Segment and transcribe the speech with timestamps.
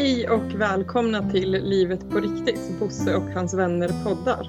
[0.00, 4.48] Hej och välkomna till Livet på riktigt, Bosse och hans vänner poddar.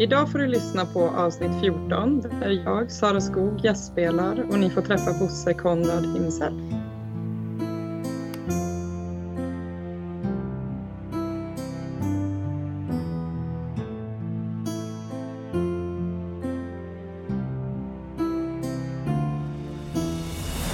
[0.00, 4.82] Idag får du lyssna på avsnitt 14 där jag, Sara Skog, gästspelar och ni får
[4.82, 6.54] träffa Bosse Konrad himself.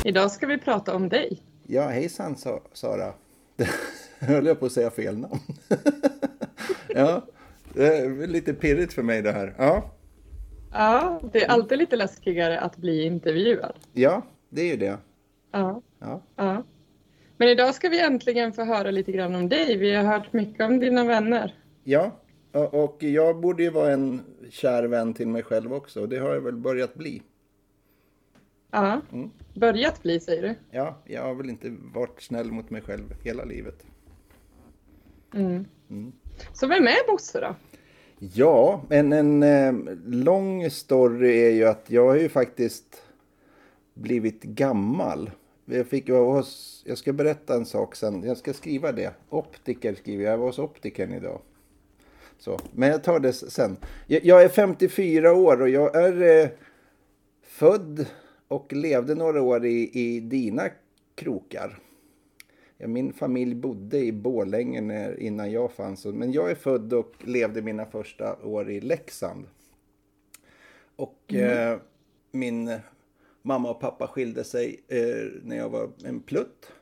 [0.04, 1.42] Idag ska vi prata om dig.
[1.66, 2.36] Ja, hejsan
[2.72, 3.12] Sara.
[4.26, 5.38] Höll jag på att säga fel namn.
[6.88, 7.26] ja,
[7.74, 9.54] det är lite pirrigt för mig det här.
[9.58, 9.90] Ja,
[10.72, 13.72] Ja, det är alltid lite läskigare att bli intervjuad.
[13.92, 14.98] ja det är ju det.
[15.52, 16.62] Ja, Ja, ja.
[17.36, 19.76] Men idag ska vi äntligen få höra lite grann om dig.
[19.76, 21.54] Vi har hört mycket om dina vänner.
[21.84, 22.10] ja.
[22.52, 26.00] Och och jag borde ju vara en kär vän till mig själv också.
[26.00, 27.22] Och det har jag väl börjat bli.
[28.70, 29.30] Ja, Mm.
[29.54, 30.54] börjat bli säger du.
[30.70, 33.86] Ja, jag har väl inte varit snäll mot mig själv hela livet.
[35.36, 35.64] Mm.
[35.90, 36.12] Mm.
[36.52, 37.54] Så vem är Bosse då?
[38.18, 43.02] Ja, men en eh, lång story är ju att jag har ju faktiskt
[43.94, 45.30] blivit gammal.
[45.64, 46.44] Jag, fick, jag, var
[46.84, 48.22] jag ska berätta en sak sen.
[48.22, 49.12] Jag ska skriva det.
[49.28, 50.32] Optiker skriver jag.
[50.32, 51.40] Jag var hos optikern idag.
[52.38, 53.76] Så, men jag tar det sen.
[54.06, 56.48] Jag, jag är 54 år och jag är eh,
[57.42, 58.06] född
[58.48, 60.62] och levde några år i, i dina
[61.14, 61.78] krokar.
[62.78, 66.04] Ja, min familj bodde i Borlänge när, innan jag fanns.
[66.04, 69.46] Men jag är född och levde mina första år i Leksand.
[70.96, 71.78] Och eh,
[72.32, 72.78] min
[73.42, 76.72] mamma och pappa skilde sig eh, när jag var en plutt.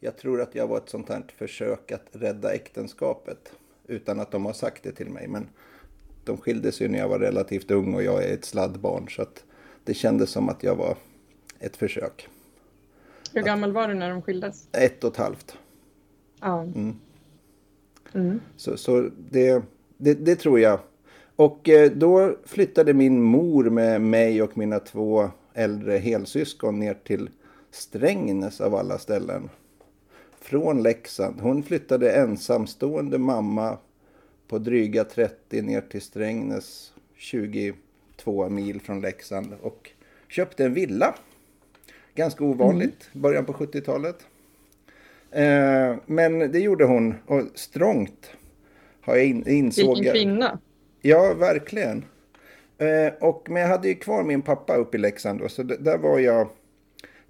[0.00, 3.52] Jag tror att jag var ett sånt här försök att rädda äktenskapet.
[3.86, 5.28] Utan att de har sagt det till mig.
[5.28, 5.48] Men
[6.24, 9.08] de skilde sig när jag var relativt ung och jag är ett sladdbarn.
[9.08, 9.44] Så att
[9.84, 10.96] det kändes som att jag var
[11.58, 12.28] ett försök.
[13.34, 14.68] Hur gammal var du när de skildes?
[14.72, 15.58] Ett och ett halvt.
[16.40, 16.62] Ja.
[16.62, 16.96] Mm.
[18.14, 18.40] Mm.
[18.56, 19.62] Så, så det,
[19.96, 20.80] det, det tror jag.
[21.36, 27.30] Och eh, då flyttade min mor med mig och mina två äldre helsyskon ner till
[27.70, 29.50] Strängnäs av alla ställen.
[30.40, 31.40] Från Leksand.
[31.40, 33.78] Hon flyttade ensamstående mamma
[34.48, 39.90] på dryga 30 ner till Strängnäs 22 mil från Leksand och
[40.28, 41.14] köpte en villa.
[42.14, 44.26] Ganska ovanligt, början på 70-talet.
[45.30, 48.30] Eh, men det gjorde hon och strångt
[49.00, 50.58] har jag in, insåg Vilken kvinna.
[51.00, 52.04] Ja, verkligen.
[52.78, 55.98] Eh, och, men jag hade ju kvar min pappa uppe i Leksand då, så där
[55.98, 56.48] var jag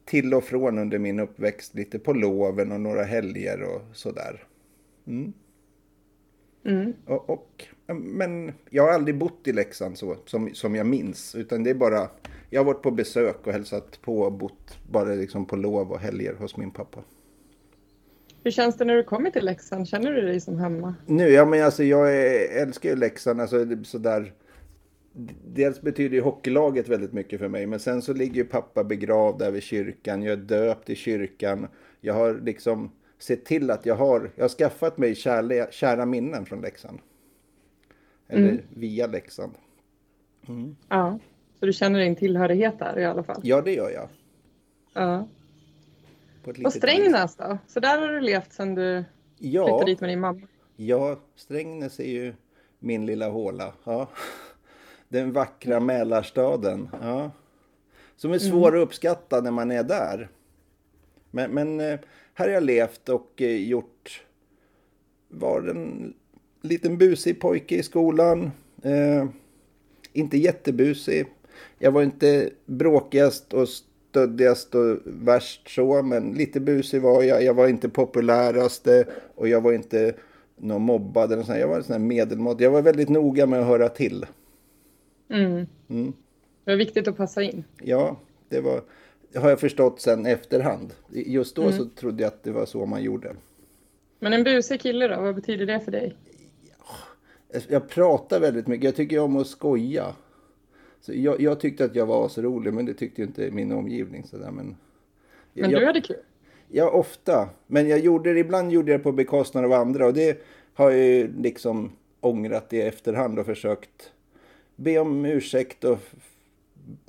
[0.04, 1.74] till och från under min uppväxt.
[1.74, 4.44] Lite på loven och några helger och sådär.
[5.06, 5.32] Mm.
[7.06, 7.64] Och, och,
[7.96, 11.34] men jag har aldrig bott i Leksand så, som, som jag minns.
[11.34, 12.08] Utan det är bara,
[12.50, 15.98] jag har varit på besök och hälsat på och bott bara liksom på lov och
[16.00, 17.00] helger hos min pappa.
[18.44, 19.88] Hur känns det när du kommer till Leksand?
[19.88, 20.94] Känner du dig som hemma?
[21.06, 24.32] Nu, ja men alltså jag är, älskar ju Leksand, alltså det- sådär.
[25.46, 29.38] Dels betyder ju hockeylaget väldigt mycket för mig, men sen så ligger ju pappa begravd
[29.38, 30.22] där vid kyrkan.
[30.22, 31.66] Jag är döpt i kyrkan.
[32.00, 36.46] Jag har liksom sett till att jag har, jag har skaffat mig kärle, kära minnen
[36.46, 36.98] från Leksand.
[38.28, 38.62] Eller Mm.
[38.74, 39.52] via Leksand.
[40.88, 41.18] Ja.
[41.64, 43.40] Så du känner din tillhörighet där i alla fall?
[43.44, 44.08] Ja, det gör jag.
[44.92, 45.28] Ja.
[46.64, 46.72] Och.
[46.72, 47.58] Strängnäs då?
[47.66, 49.04] Så där har du levt sedan du
[49.38, 50.40] Ja, flyttade dit med din mamma?
[50.76, 52.34] ja, Strängnäs är ju
[52.78, 53.72] min lilla håla.
[53.84, 54.08] Ja.
[55.08, 56.88] Den vackra Mälarstaden.
[57.02, 57.30] Ja.
[58.16, 60.28] Som är svår att uppskatta när man är där.
[61.30, 61.98] Men, men eh,
[62.34, 64.24] här har jag levt och eh, gjort...
[65.28, 66.14] Var en
[66.60, 68.50] liten busig pojke i skolan.
[68.82, 69.26] Eh,
[70.12, 71.26] inte jättebusig.
[71.78, 77.42] Jag var inte bråkigast och stöddigast och värst så, men lite busig var jag.
[77.44, 79.04] Jag var inte populäraste
[79.34, 80.14] och jag var inte
[80.56, 81.58] någon mobbad eller sånt.
[81.58, 82.60] Jag var en sån här medelmått.
[82.60, 84.26] Jag var väldigt noga med att höra till.
[85.30, 85.66] Mm.
[85.88, 86.12] Mm.
[86.64, 87.64] Det var viktigt att passa in.
[87.82, 88.16] Ja,
[88.48, 88.82] det var,
[89.36, 90.94] har jag förstått sen efterhand.
[91.10, 93.34] Just då så trodde jag att det var så man gjorde.
[94.20, 95.20] Men en busig kille då?
[95.20, 96.16] Vad betyder det för dig?
[97.68, 98.84] Jag pratar väldigt mycket.
[98.84, 100.14] Jag tycker om att skoja.
[101.04, 103.72] Så jag, jag tyckte att jag var så rolig, men det tyckte ju inte min
[103.72, 104.24] omgivning.
[104.24, 104.76] Så där, men
[105.52, 106.16] Men jag, du hade kul?
[106.68, 107.48] Ja, ofta.
[107.66, 110.06] Men jag gjorde det, ibland gjorde jag det på bekostnad av andra.
[110.06, 110.42] Och det
[110.74, 114.12] har jag ju liksom ångrat i efterhand och försökt
[114.76, 115.98] be om ursäkt och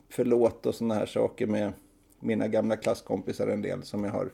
[0.09, 1.74] förlåt och sådana här saker med
[2.19, 4.30] mina gamla klasskompisar en del som jag har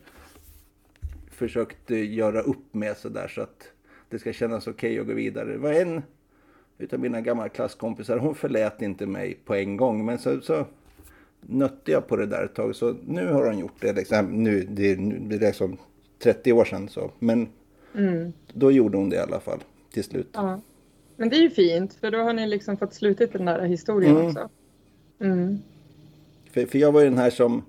[1.31, 3.71] försökt eh, göra upp med sådär så att
[4.09, 5.51] det ska kännas okej att gå vidare.
[5.51, 6.01] Det var en
[6.81, 10.65] utav mina gamla klasskompisar, hon förlät inte mig på en gång men så, så
[11.41, 12.75] nötte jag på det där ett tag.
[12.75, 13.93] Så nu har han gjort det.
[13.93, 15.77] Liksom, nu, det, är- nu, det är liksom
[16.23, 16.89] 30 år sedan.
[16.89, 17.11] Så.
[17.19, 17.47] Men
[17.95, 18.33] Mm.
[18.53, 19.59] Då gjorde hon det i alla fall
[19.93, 20.29] till slut.
[20.33, 20.61] Ja.
[21.17, 24.15] Men det är ju fint, för då har ni liksom fått slutit den där historien
[24.15, 24.27] Mm.
[24.27, 24.49] också.
[25.21, 25.57] Mm.
[26.51, 27.63] För, för jag var ju den här som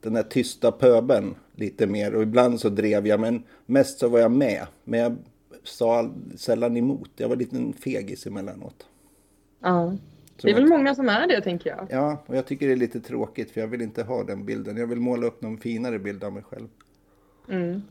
[0.00, 4.18] den där tysta pöben lite mer och ibland så drev jag men mest så var
[4.18, 4.66] jag med.
[4.84, 5.16] Men jag
[5.66, 7.10] sa all, sällan emot.
[7.16, 8.86] Jag var lite en fegis emellanåt.
[9.60, 9.96] Ja.
[10.42, 11.86] Det är väl många som är det, tänker jag.
[11.90, 14.76] Ja, och jag tycker det är lite tråkigt för jag vill inte ha den bilden.
[14.76, 16.68] Jag vill måla upp någon finare bild av mig själv.
[17.50, 17.82] Mm.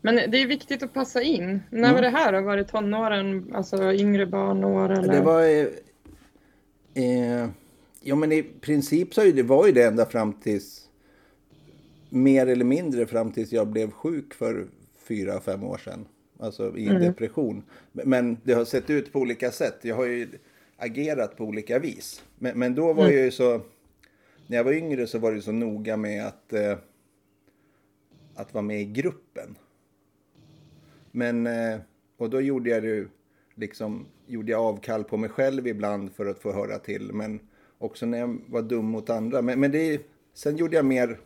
[0.00, 1.60] Men det är viktigt att passa in.
[1.70, 1.94] När Mm.
[1.94, 2.40] var det här då?
[2.40, 5.12] Var det tonåren, alltså yngre barnår eller?
[5.12, 5.42] Det var...
[5.42, 5.66] Eh,
[7.04, 7.48] eh,
[8.00, 10.88] ja men i princip så det, var ju det ända fram tills...
[12.08, 14.66] Mer eller mindre fram tills jag blev sjuk för
[15.08, 16.06] fyra, fem år sedan.
[16.42, 17.02] Alltså i Mm.
[17.02, 17.62] depression.
[17.92, 19.78] Men det har sett ut på olika sätt.
[19.82, 20.28] Jag har ju
[20.76, 22.24] agerat på olika vis.
[22.38, 23.16] Men, men då var Mm.
[23.16, 23.60] jag ju så...
[24.46, 26.52] När jag var yngre så var det så noga med att...
[26.52, 26.78] Eh,
[28.34, 29.56] att vara med i gruppen.
[31.10, 31.78] Men, eh,
[32.16, 33.06] och då gjorde jag det
[33.54, 37.12] liksom, gjorde jag avkall på mig själv ibland för att få höra till.
[37.12, 37.40] Men
[37.78, 39.42] också när jag var dum mot andra.
[39.42, 40.00] Men, men det,
[40.34, 41.20] sen gjorde jag mer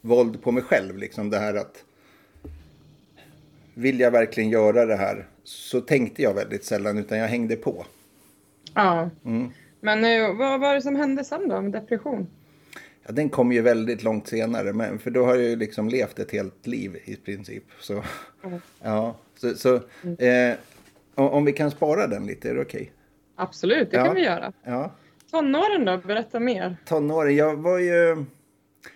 [0.00, 1.84] våld på mig själv, liksom det här att
[3.80, 7.86] vill jag verkligen göra det här så tänkte jag väldigt sällan utan jag hängde på.
[8.74, 9.10] Ja.
[9.24, 9.50] Mm.
[9.80, 12.26] Men vad var det som hände sen då med depression?
[13.06, 16.18] Ja, den kom ju väldigt långt senare, men för då har jag ju liksom levt
[16.18, 17.64] ett helt liv i princip.
[17.80, 18.02] Så,
[18.44, 18.60] Mm.
[18.82, 19.74] ja, så, så
[20.18, 20.54] eh,
[21.14, 22.92] om vi kan spara den lite, är det okej?
[23.36, 24.04] Absolut, det Ja.
[24.04, 24.52] kan vi göra.
[24.64, 24.90] Ja.
[25.30, 25.98] Tonåren då?
[26.06, 26.76] Berätta mer.
[26.84, 28.24] tonåren, jag var ju...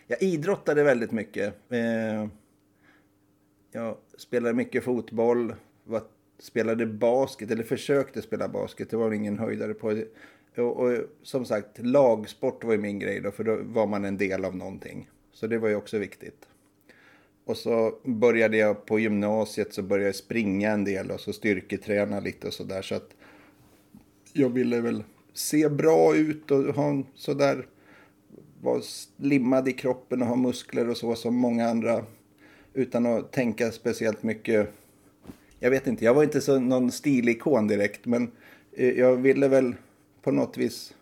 [0.06, 1.54] Jag idrottade väldigt mycket.
[1.70, 2.28] Eh,
[3.72, 6.02] jag spelade mycket fotboll, var,
[6.38, 10.06] spelade basket, eller försökte spela basket, det var ingen höjdare på det.
[10.56, 14.16] Och, och som sagt, lagsport var ju min grej då, för då var man en
[14.16, 15.10] del av någonting.
[15.32, 16.48] Så det var ju också viktigt.
[17.44, 22.20] Och så började jag på gymnasiet så började jag springa en del och så styrketräna
[22.20, 22.82] lite och sådär.
[22.82, 23.16] Så att
[24.32, 27.66] jag ville väl se bra ut och ha en sådär
[28.60, 32.04] vara slimmad i kroppen och ha muskler och så som många andra
[32.74, 34.68] utan att tänka speciellt mycket.
[35.58, 38.30] Jag vet inte, jag var inte så någon stilikon direkt men
[38.72, 39.74] eh, jag ville väl
[40.22, 40.94] på något vis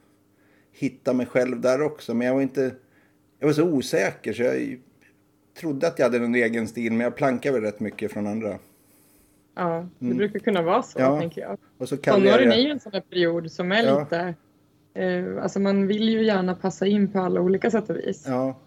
[0.72, 2.74] hitta mig själv där också men jag var inte
[3.38, 4.78] jag var så osäker så jag
[5.60, 8.58] trodde att jag hade någon egen stil men jag plankade väl rätt mycket från andra.
[9.54, 11.12] Ja, det brukar kunna vara så, Mm.
[11.12, 11.20] Ja.
[11.20, 11.58] tänker jag.
[11.78, 14.00] Och så Tonåren jag är ju en sån där period som är Ja.
[14.00, 14.34] lite...
[14.94, 18.24] Eh, alltså man vill ju gärna passa in på alla olika sätt och vis.
[18.28, 18.58] Ja,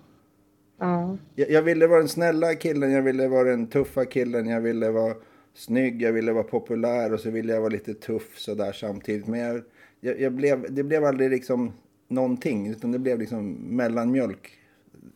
[0.78, 1.18] Ja.
[1.36, 4.92] Jag, jag ville vara den snälla killen, jag ville vara den tuffa killen, jag ville
[4.92, 5.16] vara
[5.54, 9.28] snygg, jag ville vara populär och så ville jag vara lite tuff sådär samtidigt.
[9.28, 9.62] Men jag,
[10.00, 11.74] jag, jag blev, det blev aldrig liksom
[12.08, 14.60] någonting, utan det blev liksom mellanmjölk.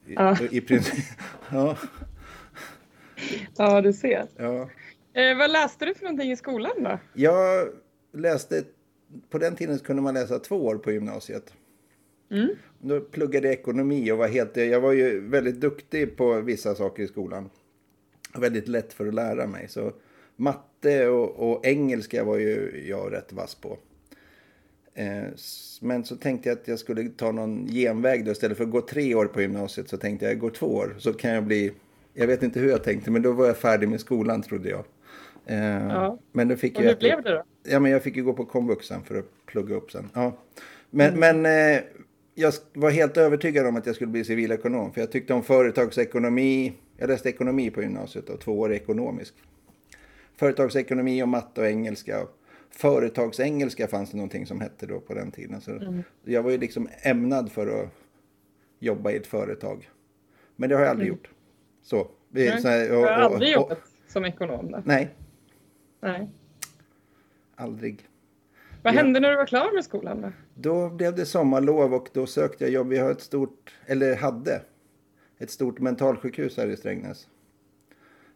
[0.05, 0.37] I, Ja.
[0.51, 1.05] i princip.
[1.51, 1.77] Ja,
[3.57, 4.27] ja, du ser.
[4.37, 4.69] ja.
[5.13, 6.99] Eh, vad läste du för någonting i skolan då?
[7.13, 7.67] Jag
[8.13, 8.63] läste,
[9.29, 11.53] på den tiden kunde man läsa två år på gymnasiet.
[12.31, 12.49] Mm.
[12.81, 17.03] Då pluggade jag ekonomi och var helt, jag var ju väldigt duktig på vissa saker
[17.03, 17.49] i skolan.
[18.37, 19.67] Väldigt lätt för att lära mig.
[19.69, 19.91] Så
[20.35, 23.77] matte och, och engelska var ju jag rätt vass på.
[24.93, 25.23] Eh,
[25.81, 28.31] men så tänkte jag att jag skulle ta någon genväg då.
[28.31, 30.95] Istället för att gå tre år på gymnasiet så tänkte jag gå två år.
[30.99, 31.71] Så kan jag bli,
[32.13, 34.85] jag vet inte hur jag tänkte men då var jag färdig med skolan trodde jag.
[35.45, 36.19] Eh, Ja.
[36.31, 37.43] Men då fick Och jag hur blev det då?
[37.63, 40.09] Ja, men jag fick ju gå på komvux sen för att plugga upp sen.
[40.13, 40.37] Ja.
[40.89, 41.81] Men, men eh,
[42.39, 44.93] jag var helt övertygad om att jag skulle bli civilekonom.
[44.93, 46.73] För jag tyckte om företagsekonomi.
[46.97, 49.33] Jag läste ekonomi på gymnasiet och två år ekonomisk.
[50.35, 52.27] Företagsekonomi och matte och engelska.
[52.69, 55.61] Företagsengelska fanns det någonting som hette då på den tiden.
[55.61, 57.89] Så Jag var ju liksom ämnad för att
[58.79, 59.89] jobba i ett företag.
[60.55, 61.29] Men det har jag aldrig gjort.
[61.83, 62.07] Så.
[62.29, 64.81] Nej, så här, Jag har och- och- aldrig och- jobbat som ekonom då.
[64.85, 65.09] Nej,
[66.01, 66.29] Nej.
[67.55, 68.08] aldrig.
[68.83, 68.97] Vad Ja.
[68.97, 70.31] hände när du var klar med skolan då?
[70.55, 72.87] Då blev det sommarlov och då sökte jag jobb.
[72.87, 74.61] Vi har ett stort, eller hade,
[75.37, 77.27] ett stort mentalsjukhus här i Strängnäs.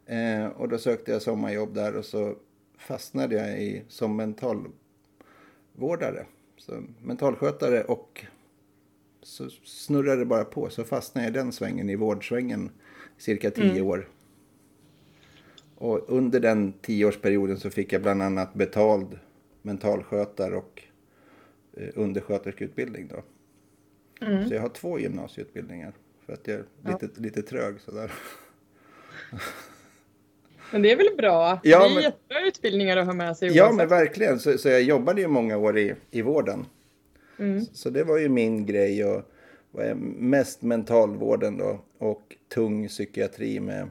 [0.06, 2.34] Eh, och då sökte jag sommarjobb där och så
[2.78, 6.26] fastnade jag i, som mentalvårdare.
[6.56, 8.24] Så mentalskötare och
[9.22, 10.70] så snurrade det bara på.
[10.70, 12.70] Så fastnade jag i den svängen, i vårdsvängen,
[13.18, 14.08] cirka tio år.
[15.76, 19.18] Och under den tioårsperioden så fick jag bland annat betald
[19.64, 20.82] mentalskötare och
[21.76, 23.22] eh, undersköterskeutbildning då.
[24.26, 24.48] Mm.
[24.48, 25.92] Så jag har två gymnasieutbildningar.
[26.26, 28.12] För att jag är lite, lite trög sådär.
[30.72, 31.60] Men det är väl bra?
[31.62, 34.38] Ja, det är men- jättebra utbildningar att ha med sig Ja men verkligen.
[34.38, 36.66] Så, så jag jobbade ju många år i, i vården.
[37.38, 37.64] Mm.
[37.64, 39.04] Så det var ju min grej.
[39.04, 39.22] Och,
[39.72, 41.80] och mest mentalvården då.
[41.98, 43.88] Och tung psykiatri med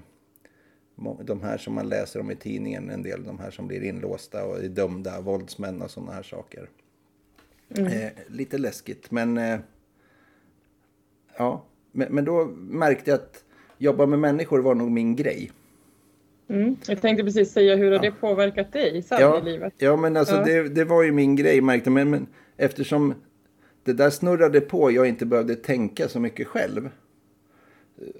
[1.24, 4.46] de här som man läser om i tidningen, en del de här som blir inlåsta
[4.46, 6.70] och är dömda, våldsmän och sådana här saker.
[7.78, 7.92] Mm.
[7.94, 9.60] Eh, lite läskigt, men eh,
[11.38, 13.44] ja, men, men, då märkte jag att
[13.78, 15.52] jobba med människor var nog min grej.
[16.48, 16.76] Mm.
[16.88, 18.02] Jag tänkte precis säga, hur har ja.
[18.02, 19.74] det påverkat dig sen ja, i livet?
[19.78, 20.44] Ja, men alltså ja.
[20.44, 23.14] Det, det var ju min grej märkte men, men eftersom
[23.84, 26.90] det där snurrade på, jag inte behövde tänka så mycket själv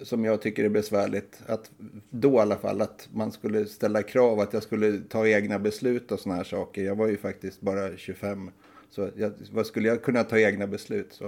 [0.02, 1.42] som jag tycker är besvärligt.
[1.46, 1.72] Att,
[2.10, 6.12] då i alla fall, att man skulle ställa krav, att jag skulle ta egna beslut
[6.12, 6.84] och såna här saker.
[6.84, 8.52] Jag var ju faktiskt bara 25.
[8.90, 11.14] Så jag, vad skulle jag kunna ta egna beslut?
[11.14, 11.26] Så,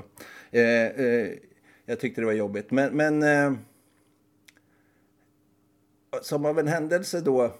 [0.51, 1.31] eh, eh,
[1.85, 2.71] jag tyckte det var jobbigt.
[2.71, 3.59] Men, men eh,
[6.21, 7.55] som av en händelse då,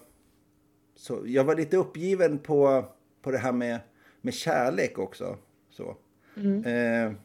[0.96, 2.84] så jag var lite uppgiven på,
[3.22, 3.78] på det här med,
[4.20, 5.38] med kärlek också.
[5.70, 5.96] Så.
[6.36, 7.16] Mm.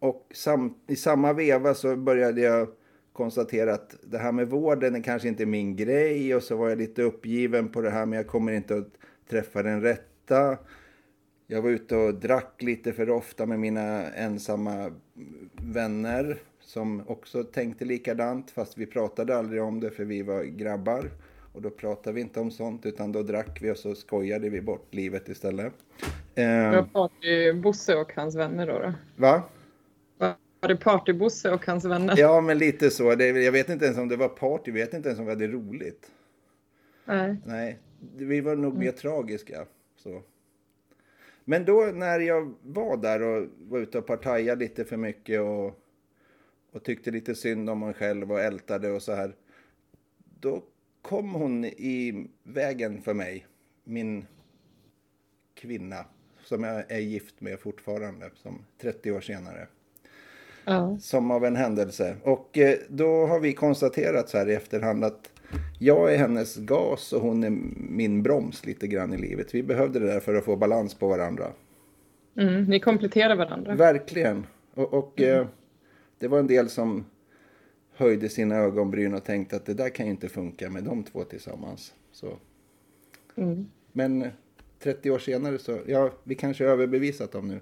[0.00, 2.68] Eh, och sam, i samma veva så började jag
[3.12, 6.34] konstatera att det här med vården är kanske inte min grej.
[6.34, 8.88] Och så var jag lite uppgiven på det här, men jag kommer inte att
[9.30, 10.58] träffa den rätta.
[11.46, 14.92] Jag var ute och drack lite för ofta med mina ensamma
[15.52, 21.10] vänner som också tänkte likadant, fast vi pratade aldrig om det för vi var grabbar.
[21.52, 24.60] Och då pratade vi inte om sånt, utan då drack vi och så skojade vi
[24.60, 25.72] bort livet istället.
[26.72, 28.78] Vad party Bosse och hans vänner då?
[28.78, 28.92] då?
[29.16, 29.42] Va?
[30.60, 32.14] Var det Party-Bosse och hans vänner?
[32.18, 33.14] Ja, men lite så.
[33.14, 34.70] Det, jag vet inte ens om det var party.
[34.70, 36.10] Jag vet inte ens om vi hade roligt.
[37.04, 37.36] Nej.
[37.44, 37.78] Nej,
[38.16, 39.66] vi var nog mer tragiska.
[39.96, 40.22] Så.
[41.44, 45.80] Men då när jag var där och var ute och partajade lite för mycket och,
[46.72, 49.34] och tyckte lite synd om mig själv och ältade och så här.
[50.40, 50.62] Då
[51.02, 53.46] kom hon i vägen för mig,
[53.84, 54.26] min
[55.54, 56.04] kvinna
[56.44, 59.68] som jag är gift med fortfarande, som 30 år senare.
[60.68, 60.98] Ja.
[61.00, 62.16] Som av en händelse.
[62.22, 65.30] Och eh, då har vi konstaterat så här i efterhand att
[65.78, 69.54] jag är hennes gas och hon är min broms lite grann i livet.
[69.54, 71.52] Vi behövde det där för att få balans på varandra.
[72.36, 73.74] Mm, ni kompletterar varandra.
[73.74, 74.46] Verkligen.
[74.74, 75.40] Och, och mm.
[75.40, 75.46] eh,
[76.18, 77.04] det var en del som
[77.94, 81.24] höjde sina ögonbryn och tänkte att det där kan ju inte funka med de två
[81.24, 81.94] tillsammans.
[82.12, 82.38] Så.
[83.36, 83.66] Mm.
[83.92, 84.26] Men
[84.78, 87.60] 30 år senare så, ja, vi kanske har överbevisat dem nu.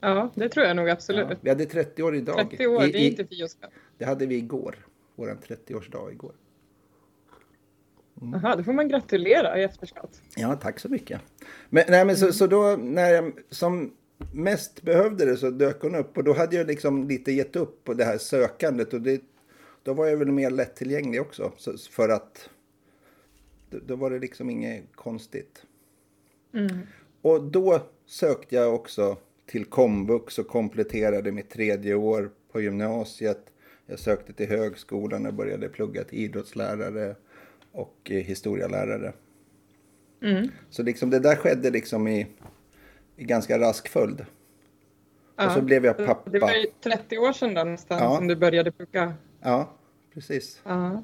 [0.00, 1.26] Ja, det tror jag nog absolut.
[1.30, 2.50] Ja, vi hade 30 år idag.
[2.50, 3.46] 30 år, I, det är inte fy
[3.98, 4.86] Det hade vi igår.
[5.14, 6.32] Vår 30-årsdag igår.
[8.22, 8.56] Mm.
[8.56, 10.22] Då får man gratulera i efterskott.
[10.36, 11.20] Ja, tack så mycket.
[11.68, 12.32] Men, nej, men så, mm.
[12.32, 13.92] så då när jag som
[14.32, 17.84] mest behövde det så dök hon upp och då hade jag liksom lite gett upp
[17.84, 19.22] på det här sökandet och det,
[19.82, 22.50] då var jag väl mer lättillgänglig också så, för att
[23.70, 25.64] då, då, var det liksom inget konstigt.
[26.54, 26.78] Mm.
[27.22, 29.16] Och då sökte jag också
[29.50, 33.40] till komvux och kompletterade mitt tredje år på gymnasiet.
[33.86, 37.16] Jag sökte till högskolan och började plugga till idrottslärare
[37.72, 39.12] och eh, historielärare.
[40.22, 40.48] Mm.
[40.70, 42.26] Så liksom det där skedde liksom i,
[43.16, 44.26] i ganska rask följd.
[45.36, 46.30] Ja, och så blev jag pappa.
[46.30, 48.16] Det var ju 30 år sedan då nästan ja.
[48.16, 49.14] som du började plugga.
[49.40, 49.70] Ja,
[50.14, 50.60] precis.
[50.64, 51.02] Ja.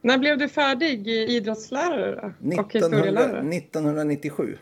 [0.00, 2.26] När blev du färdig idrottslärare då?
[2.28, 3.56] 1900, och historielärare?
[3.56, 4.58] 1997.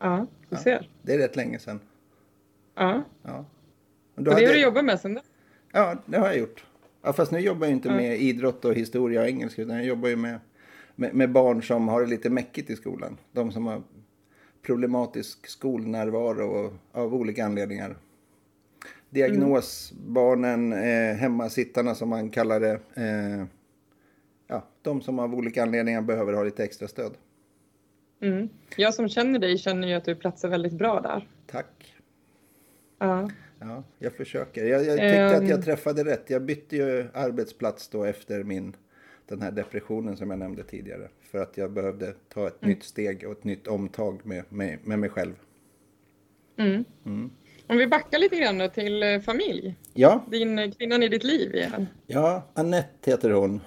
[0.00, 0.70] Ja, du ser.
[0.70, 1.80] Ja, det är rätt länge sedan.
[2.74, 3.02] Ja.
[3.22, 3.44] ja.
[4.14, 5.20] Och, det har du jobbat med sen då?
[5.72, 6.64] Ja, det har jag gjort.
[7.02, 7.94] Ja, fast nu jobbar jag inte ja.
[7.94, 10.40] med idrott och historia och engelska utan jag jobbar ju med,
[10.94, 13.18] med, med, barn som har det lite mäckigt i skolan.
[13.32, 13.82] De som har
[14.62, 17.96] problematisk skolnärvaro och, av olika anledningar.
[19.10, 22.80] Diagnosbarnen, eh, hemmasittarna som man kallar det.
[22.94, 23.44] Eh,
[24.46, 27.12] ja, de som av olika anledningar behöver ha lite extra stöd.
[28.20, 28.48] Mm.
[28.76, 31.28] Jag som känner dig känner ju att du platsar väldigt bra där.
[31.46, 31.94] Tack.
[32.98, 33.30] Ja.
[33.60, 34.64] Ja, jag försöker.
[34.64, 35.62] Jag, jag tyckte um, att jag ehm.
[35.62, 36.30] träffade rätt.
[36.30, 38.76] Jag bytte ju arbetsplats då efter min,
[39.28, 41.08] den här depressionen som jag nämnde tidigare.
[41.20, 42.74] För att jag behövde ta ett mm.
[42.74, 45.34] nytt steg och ett nytt omtag med, med, med mig själv.
[46.56, 46.84] Mm.
[47.06, 47.30] Mm.
[47.66, 49.74] Om vi backar lite grann då till eh, familj.
[49.94, 50.24] Ja.
[50.30, 51.86] Din eh, kvinnan i ditt liv igen.
[52.06, 53.60] Ja, Annette heter hon.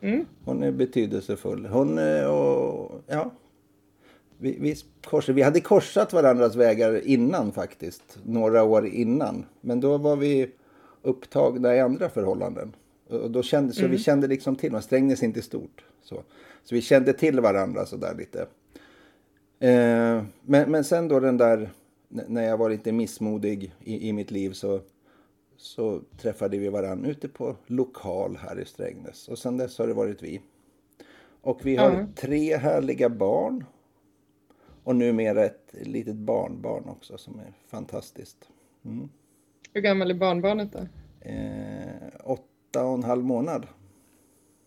[0.00, 0.26] Mm.
[0.44, 1.66] Hon är betydelsefull.
[1.66, 3.32] Hon eh, och ja,
[4.38, 9.46] vi, vi, korsade, vi hade korsat varandras vägar innan faktiskt, några år innan.
[9.60, 10.50] Men då var vi
[11.02, 12.76] upptagna i andra förhållanden.
[13.08, 13.90] Och då kände, så mm.
[13.90, 15.84] vi kände liksom till varandra, Strängnäs inte stort.
[16.02, 16.22] Så,
[16.64, 18.40] så vi kände till varandra sådär lite.
[19.60, 21.70] Eh, men, men sen då den där,
[22.08, 24.80] när jag var lite missmodig i, i mitt liv så,
[25.56, 29.28] så träffade vi varandra ute på lokal här i Strängnäs.
[29.28, 30.40] Och sen dess har det varit vi.
[31.40, 32.12] Och vi har mm.
[32.14, 33.64] tre härliga barn
[34.88, 38.48] och numera ett litet barnbarn också som är fantastiskt.
[38.84, 39.08] Mm.
[39.72, 40.78] Hur gammal är barnbarnet då?
[41.28, 42.40] Eh, åt,
[42.70, 43.66] åtta och en halv månad.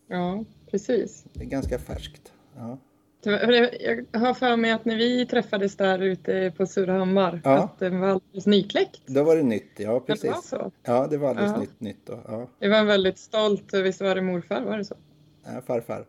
[0.07, 1.25] Ja, precis.
[1.33, 2.33] Det är ganska färskt.
[2.57, 2.77] Ja.
[3.23, 7.57] Jag har för mig att när vi träffades där ute på Surahammar, Ja.
[7.63, 9.01] att den var alldeles nykläckt.
[9.07, 10.43] Då var det nytt, ja Det var precis.
[10.49, 10.71] så.
[10.83, 11.59] Ja, det var alldeles Ja.
[11.59, 12.19] nytt nytt då.
[12.27, 12.47] Ja.
[12.59, 14.95] Det var en väldigt stolt, visst var det morfar, var det så?
[15.45, 16.05] Ja, farfar.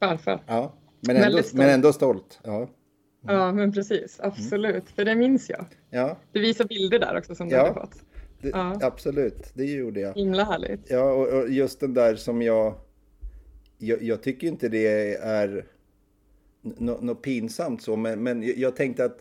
[0.00, 0.42] Farfar.
[0.46, 0.72] Ja.
[1.00, 2.40] Men ändå, men ändå stolt.
[2.44, 2.68] Ja.
[3.26, 5.64] Ja, men precis, absolut, för det minns jag.
[5.90, 7.62] Ja, Du visar bilder där också som du Ja.
[7.62, 8.00] hade fått.
[8.40, 8.78] det, Ja.
[8.82, 9.50] absolut.
[9.54, 10.14] Det gjorde jag.
[10.14, 10.90] Himla härligt.
[10.90, 12.74] Ja, och, och just den där som jag,
[13.78, 14.02] jag...
[14.02, 15.66] Jag tycker inte det är
[16.62, 19.18] något nå pinsamt så, men, men jag- tänkte att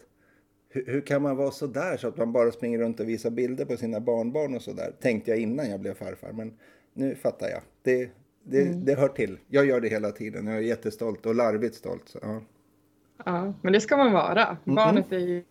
[0.69, 3.29] hur, hur kan man vara så där så att man bara springer runt och visar
[3.29, 4.91] bilder på sina barnbarn och så där?
[5.01, 6.53] Tänkte jag innan jag blev farfar, men
[6.93, 7.61] nu fattar jag.
[7.81, 8.09] Det,
[8.43, 9.37] det, det hör till.
[9.47, 10.47] Jag gör det hela tiden.
[10.47, 12.03] Jag är jättestolt och larvigt stolt.
[12.09, 12.41] Så, ja.
[13.25, 14.57] Ja, men det ska man vara.
[14.63, 15.43] Barnet är ju,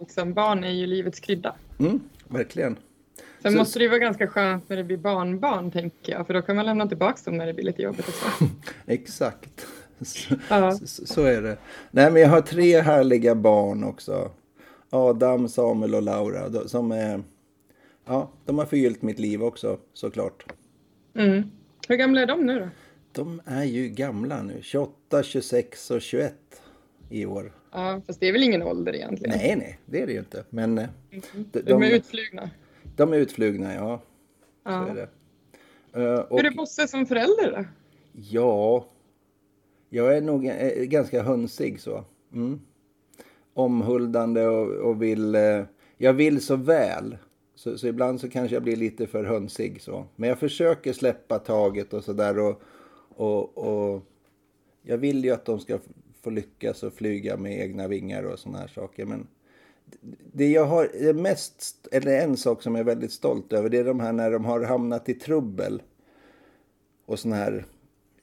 [0.00, 1.54] liksom, barn är ju livets krydda.
[1.78, 2.76] Mm, verkligen.
[3.42, 6.26] Sen Så- måste det ju vara ganska skönt när det blir barnbarn, tänker jag.
[6.26, 8.44] För då kan man lämna tillbaka dem när det blir lite jobbigt också.
[8.86, 9.66] Exakt.
[10.00, 10.72] Så, Ja.
[10.72, 11.56] så, så är det.
[11.90, 14.30] Nej, men jag har tre härliga barn också.
[14.90, 16.48] Adam, Samuel och Laura.
[16.48, 17.22] de- Som är,
[18.06, 20.44] ja, de har förgyllt mitt liv också, såklart.
[21.16, 21.50] Mm.
[21.88, 22.68] Hur gamla är de nu då?
[23.12, 24.58] De är ju gamla nu.
[24.62, 26.34] 28, 26 och 21
[27.10, 27.52] i år.
[27.72, 29.38] Ja, fast det är väl ingen ålder egentligen?
[29.38, 30.44] Nej, nej, det är det ju inte.
[30.50, 31.20] Men eh, de,
[31.52, 32.50] De, de, är utflugna.
[32.96, 34.00] de är utflugna, ja.
[34.62, 34.88] Så Ja.
[34.88, 35.08] är det.
[36.02, 37.64] Eh, och, Hur är Bosse som förälder då?
[38.12, 38.86] Ja,
[39.88, 42.04] jag är nog eh, ganska hönsig så.
[42.32, 42.60] Mm.
[43.54, 45.34] Omhuldande och, och vill...
[45.34, 45.62] Eh,
[45.98, 47.16] jag vill så väl.
[47.54, 50.04] Så, så ibland så kanske jag blir lite för hönsig så.
[50.16, 52.62] Men jag försöker släppa taget och sådär och,
[53.08, 54.02] och, och
[54.82, 55.78] jag vill ju att de ska
[56.24, 59.04] få lyckas och flyga med egna vingar och sådana här saker.
[59.06, 59.26] Men
[60.32, 63.78] det jag har det mest, eller en sak som jag är väldigt stolt över, det
[63.78, 65.82] är de här när de har hamnat i trubbel.
[67.06, 67.64] Och sån här,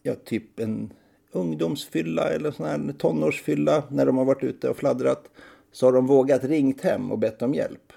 [0.03, 0.93] ja typ en
[1.31, 5.29] ungdomsfylla eller sån här tonårsfylla när de har varit ute och fladdrat.
[5.71, 7.93] Så har de vågat ringt hem och bett om hjälp.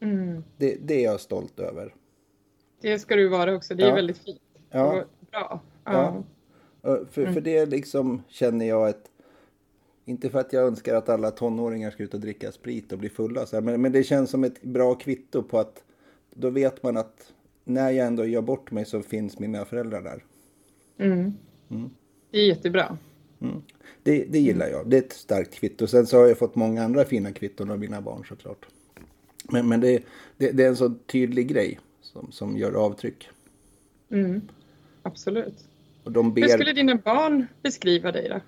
[0.00, 0.44] Mm.
[0.56, 1.94] Det, det är jag stolt över.
[2.80, 3.74] Det ska du vara också.
[3.74, 3.94] Det är Ja.
[3.94, 4.40] väldigt fint.
[4.70, 5.04] Ja.
[5.30, 5.60] Bra.
[5.84, 6.22] Ja.
[6.82, 6.98] Ja.
[7.10, 9.09] För, för det liksom känner jag ett...
[10.04, 13.08] Inte för att jag önskar att alla tonåringar ska ut och dricka sprit och bli
[13.08, 15.84] fulla, så här, men, men det känns som ett bra kvitto på att
[16.34, 17.32] då vet man att
[17.64, 20.24] när jag ändå gör bort mig så finns mina föräldrar där.
[20.98, 21.34] Mm.
[22.30, 22.98] Det är jättebra.
[23.40, 23.62] Mm.
[24.02, 24.90] Det, det gillar jag.
[24.90, 25.86] Det är ett starkt kvitto.
[25.86, 28.66] Sen så har jag fått många andra fina kvitton av mina barn såklart.
[29.52, 30.02] Men, men det,
[30.36, 33.28] det, det är en så tydlig grej som, som gör avtryck.
[34.10, 34.40] Mm.
[35.02, 35.64] Absolut.
[36.04, 36.48] De Hur ber...
[36.48, 38.40] skulle dina barn beskriva dig då?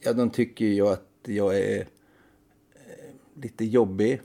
[0.00, 4.20] Ja, de tycker ju att jag är eh, lite jobbig.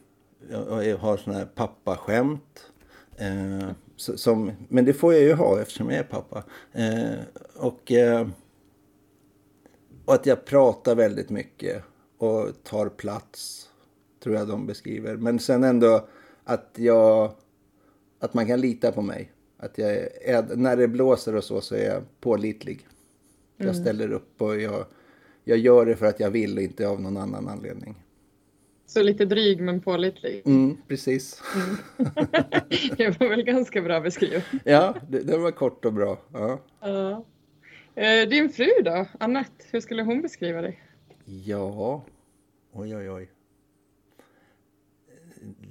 [0.49, 2.71] Jag har såna här pappaskämt.
[3.17, 6.43] Eh, som, men det får jag ju ha eftersom jag är pappa.
[6.71, 7.19] Eh,
[7.55, 8.27] och, eh,
[10.05, 11.83] och att jag pratar väldigt mycket
[12.17, 13.69] och tar plats.
[14.23, 15.15] Tror jag de beskriver.
[15.15, 16.07] Men sen ändå
[16.43, 17.31] att jag...
[18.19, 19.31] Att man kan lita på mig.
[19.57, 22.87] Att jag är, när det blåser och så, så är jag pålitlig.
[23.57, 24.85] Jag ställer upp och jag,
[25.43, 27.95] jag gör det för att jag vill och inte av någon annan anledning.
[28.85, 30.41] Så lite dryg men pålitlig.
[30.45, 31.41] Mm, precis.
[32.97, 34.43] Det var väl ganska bra beskrivet.
[34.63, 36.17] Ja, det, det var kort och bra.
[36.33, 36.59] Ja.
[36.81, 37.25] Ja.
[37.95, 40.81] Eh, Din fru då, Annette, hur skulle hon beskriva dig?
[41.25, 42.03] ja,
[42.73, 43.29] oj oj oj.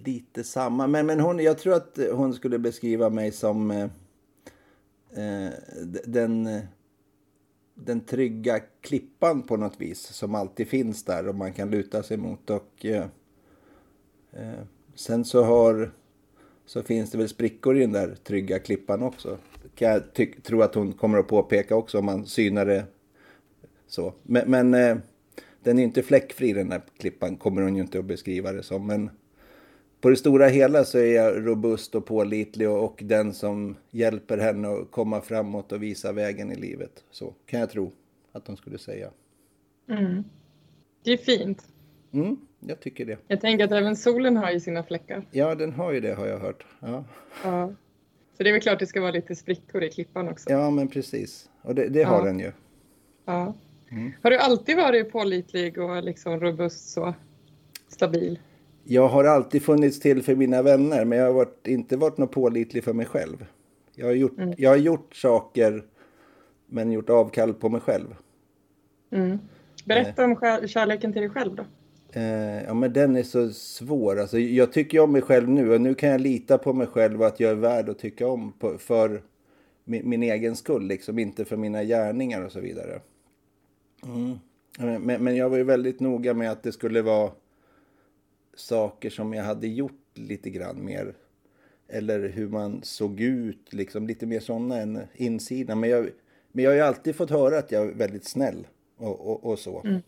[0.05, 3.85] Lite samma, men, men hon, jag tror att hon skulle beskriva mig som eh,
[5.15, 5.53] eh,
[6.07, 6.61] den, eh,
[7.85, 12.17] den trygga klippan på något vis som alltid finns där och man kan luta sig
[12.17, 12.51] mot.
[12.51, 13.07] Och, eh,
[14.33, 14.65] eh,
[14.95, 15.91] sen så har
[16.67, 19.39] så finns det väl sprickor i den där trygga klippan också.
[19.75, 22.85] Kan jag ty- tro att hon kommer att påpeka också om man synar det
[23.87, 24.15] så.
[24.23, 24.97] Men, men eh,
[25.63, 28.87] den är inte fläckfri den där klippan kommer hon ju inte att beskriva det som.
[28.87, 29.11] Men
[30.01, 34.39] på det stora hela så är jag robust och pålitlig och, och den som hjälper
[34.39, 37.05] henne att komma framåt och visa vägen i livet.
[37.11, 37.93] Så kan jag tro
[38.33, 39.11] att de skulle säga.
[39.89, 40.25] Mm.
[41.03, 41.65] Det är fint.
[42.13, 43.19] Mm, jag tycker det.
[43.29, 45.27] Jag tänker att även solen har ju sina fläckar.
[45.31, 46.67] Ja, den har ju det har jag hört.
[46.81, 47.05] Ja,
[47.45, 47.73] Ja.
[48.37, 50.51] Så det är väl klart det ska vara lite sprickor i klippan också.
[50.51, 51.49] ja men precis.
[51.63, 52.25] Och det, det har Ja.
[52.25, 52.53] den ju.
[53.25, 53.55] Ja.
[54.23, 57.15] Har du alltid varit pålitlig och liksom robust så?
[57.89, 58.39] Stabil?
[58.85, 62.33] Jag har alltid funnits till för mina vänner, men jag har varit, inte varit något
[62.33, 63.47] pålitlig för mig själv.
[63.95, 65.85] Jag har, gjort, jag har gjort saker,
[66.67, 68.15] men gjort avkall på mig själv.
[69.11, 69.39] Mm.
[69.85, 71.65] Berätta om kär- kärleken till dig själv då.
[72.13, 74.21] Eh, ja, men den är så svår.
[74.21, 77.21] Alltså, jag tycker om mig själv nu och nu kan jag lita på mig själv
[77.21, 79.23] och att jag är värd att tycka om på, för
[79.85, 83.01] min, min egen skull, liksom inte för mina gärningar och så vidare.
[84.05, 84.39] Mm.
[85.01, 87.31] Men, men jag var ju väldigt noga med att det skulle vara
[88.61, 91.15] saker som jag hade gjort lite grann mer.
[91.89, 95.81] Eller hur man såg ut, liksom lite mer sådana än insidan.
[95.81, 96.11] Men jag,
[96.53, 99.59] men jag har ju alltid fått höra att jag är väldigt snäll och, och, och
[99.59, 99.83] så.
[99.85, 100.01] Mm.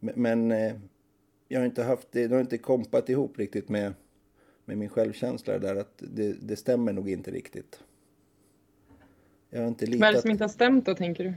[0.00, 0.74] Men, men eh,
[1.48, 3.92] jag har inte haft det, det har inte kompat ihop riktigt med,
[4.64, 7.80] med min självkänsla där att det, det stämmer nog inte riktigt.
[9.50, 10.00] Jag har inte litat...
[10.00, 11.34] Vad är det som inte har stämt då tänker du?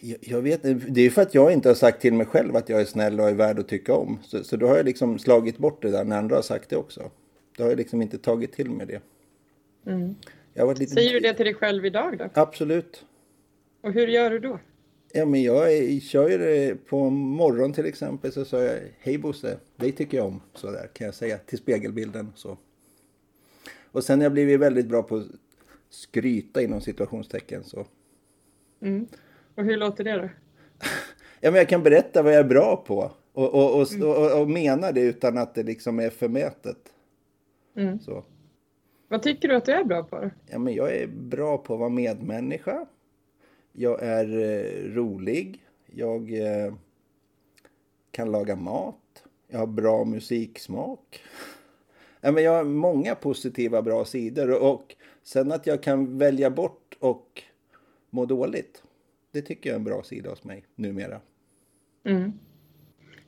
[0.00, 2.80] Jag, vet det är för att jag inte har sagt till mig själv att jag
[2.80, 4.18] är snäll och är värd att tycka om.
[4.22, 6.76] Så, så då har jag liksom slagit bort det där när andra har sagt det
[6.76, 7.10] också.
[7.56, 9.00] Då har jag liksom inte tagit till mig det.
[9.90, 10.14] Mm.
[10.76, 10.92] Lite...
[10.92, 12.28] Säger du det till dig själv idag då?
[12.34, 13.04] Absolut.
[13.80, 14.58] Och hur gör du då?
[15.12, 19.18] Ja, men jag är, kör ju det på morgon till exempel så sa jag Hej
[19.18, 20.40] Bosse, dig tycker jag om.
[20.54, 22.32] Så där kan jag säga till spegelbilden.
[22.34, 22.58] Så.
[23.92, 25.26] Och sen har jag blivit väldigt bra på att
[25.90, 27.64] skryta inom situationstecken.
[27.64, 27.86] Så.
[28.80, 29.06] Mm.
[29.58, 30.22] Och hur låter det då?
[31.40, 33.10] ja, men jag kan berätta vad jag är bra på.
[33.32, 34.08] Och, och, och, mm.
[34.08, 36.92] och, och mena det utan att det liksom är förmätet.
[37.76, 38.00] Mm.
[38.00, 38.24] Så.
[39.08, 40.30] Vad tycker du att du är bra på?
[40.46, 42.86] Ja, men jag är bra på att vara medmänniska.
[43.72, 45.64] Jag är eh, rolig.
[45.86, 46.74] Jag eh,
[48.10, 49.24] kan laga mat.
[49.48, 51.20] Jag har bra musiksmak.
[52.20, 54.62] Ja, men jag har många positiva bra sidor.
[54.62, 57.42] Och sen att jag kan välja bort och
[58.10, 58.82] må dåligt.
[59.38, 61.20] Det tycker jag är en bra sida hos mig numera.
[62.04, 62.32] Mm.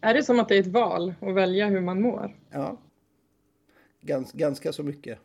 [0.01, 2.37] Är det som att det är ett val att välja hur man mår?
[2.51, 2.79] Ja.
[4.01, 5.19] Gans, ganska så mycket.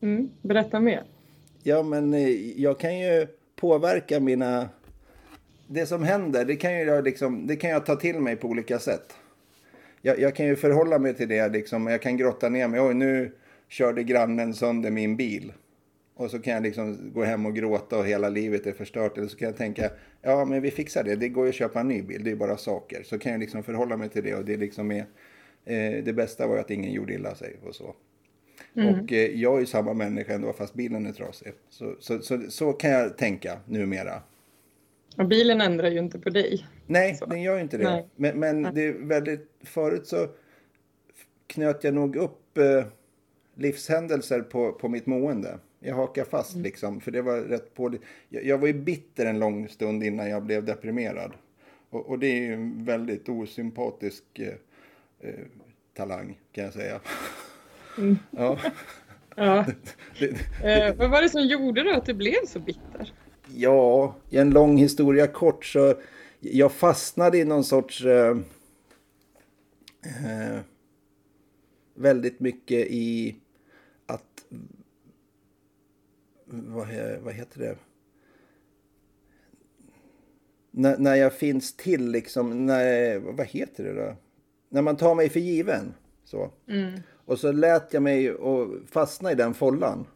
[0.00, 0.30] Mm.
[0.42, 1.04] Berätta mer.
[1.62, 3.26] Ja, men eh, jag kan ju
[3.56, 4.68] påverka mina...
[5.66, 8.78] Det som händer, det kan, jag liksom, det kan jag ta till mig på olika
[8.78, 9.16] sätt.
[10.02, 12.80] Jag, jag kan ju förhålla mig till det, liksom, jag kan grotta ner mig.
[12.80, 13.32] Oj, nu
[13.68, 15.52] körde grannen sönder min bil.
[16.18, 19.18] Och så kan jag liksom gå hem och gråta och hela livet är förstört.
[19.18, 19.90] Eller så kan jag tänka,
[20.22, 22.36] ja men vi fixar det, det går ju att köpa en ny bil, det är
[22.36, 23.02] bara saker.
[23.02, 25.06] Så kan jag liksom förhålla mig till det och det liksom är,
[25.64, 27.94] eh, det bästa var ju att ingen gjorde illa sig och så.
[28.76, 29.00] Mm.
[29.00, 31.52] Och eh, jag är ju samma människa ändå fast bilen är trasig.
[31.68, 34.22] Så, så, så, så kan jag tänka numera.
[35.16, 36.66] Och bilen ändrar ju inte på dig.
[36.86, 37.26] Nej, så.
[37.26, 37.84] den gör ju inte det.
[37.84, 38.08] Nej.
[38.16, 38.72] Men, men Nej.
[38.74, 40.28] det är väldigt, förut så
[41.46, 42.84] knöt jag nog upp eh,
[43.54, 45.58] livshändelser på, på mitt mående.
[45.80, 46.64] Jag hakar fast mm.
[46.64, 47.94] liksom, för det var rätt på.
[48.28, 51.32] Jag, jag var ju bitter en lång stund innan jag blev deprimerad.
[51.90, 54.54] Och, och det är ju en väldigt osympatisk eh,
[55.20, 55.44] eh,
[55.94, 57.00] talang kan jag säga.
[57.98, 58.18] Mm.
[58.30, 58.58] Ja.
[59.36, 59.58] ja.
[60.62, 63.12] eh, vad var det som gjorde då att du blev så bitter?
[63.54, 65.94] Ja, i en lång historia kort så
[66.40, 68.36] jag fastnade i någon sorts eh,
[70.02, 70.60] eh,
[71.94, 73.36] väldigt mycket i
[74.06, 74.44] att
[76.50, 76.88] vad,
[77.22, 77.76] vad heter det?
[80.70, 84.16] När, när jag finns till liksom, när, vad heter det då?
[84.68, 85.94] När man tar mig för given.
[86.24, 86.50] Så.
[86.68, 87.00] Mm.
[87.10, 90.06] Och så lät jag mig och fastna i den follan.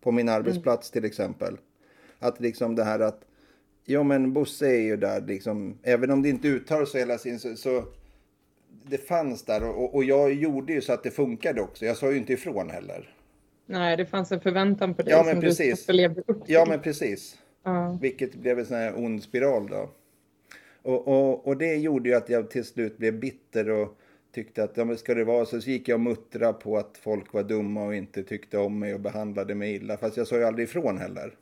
[0.00, 0.40] På min mm.
[0.40, 0.92] arbetsplats mm.
[0.92, 1.58] till exempel.
[2.18, 3.24] Att liksom det här att,
[3.84, 7.38] ja men Bosse är ju där liksom, även om det inte uttalas så hela tiden
[7.38, 7.84] så, så
[8.84, 11.84] det fanns där och, och jag gjorde ju så att det funkade också.
[11.84, 13.14] Jag sa ju inte ifrån heller.
[13.66, 15.86] Nej, det fanns en förväntan på dig ja, men som precis.
[15.86, 16.54] du levde upp till.
[16.54, 17.38] Ja, men precis.
[17.62, 17.98] Ja.
[18.00, 19.90] Vilket blev en sån här ond spiral då.
[20.82, 23.98] Och, och, och det gjorde ju att jag till slut blev bitter och
[24.34, 26.98] tyckte att ja, men ska det vara så, så gick jag och muttra på att
[27.02, 29.96] folk var dumma och inte tyckte om mig och behandlade mig illa.
[29.96, 31.34] Fast jag sa ju aldrig ifrån heller.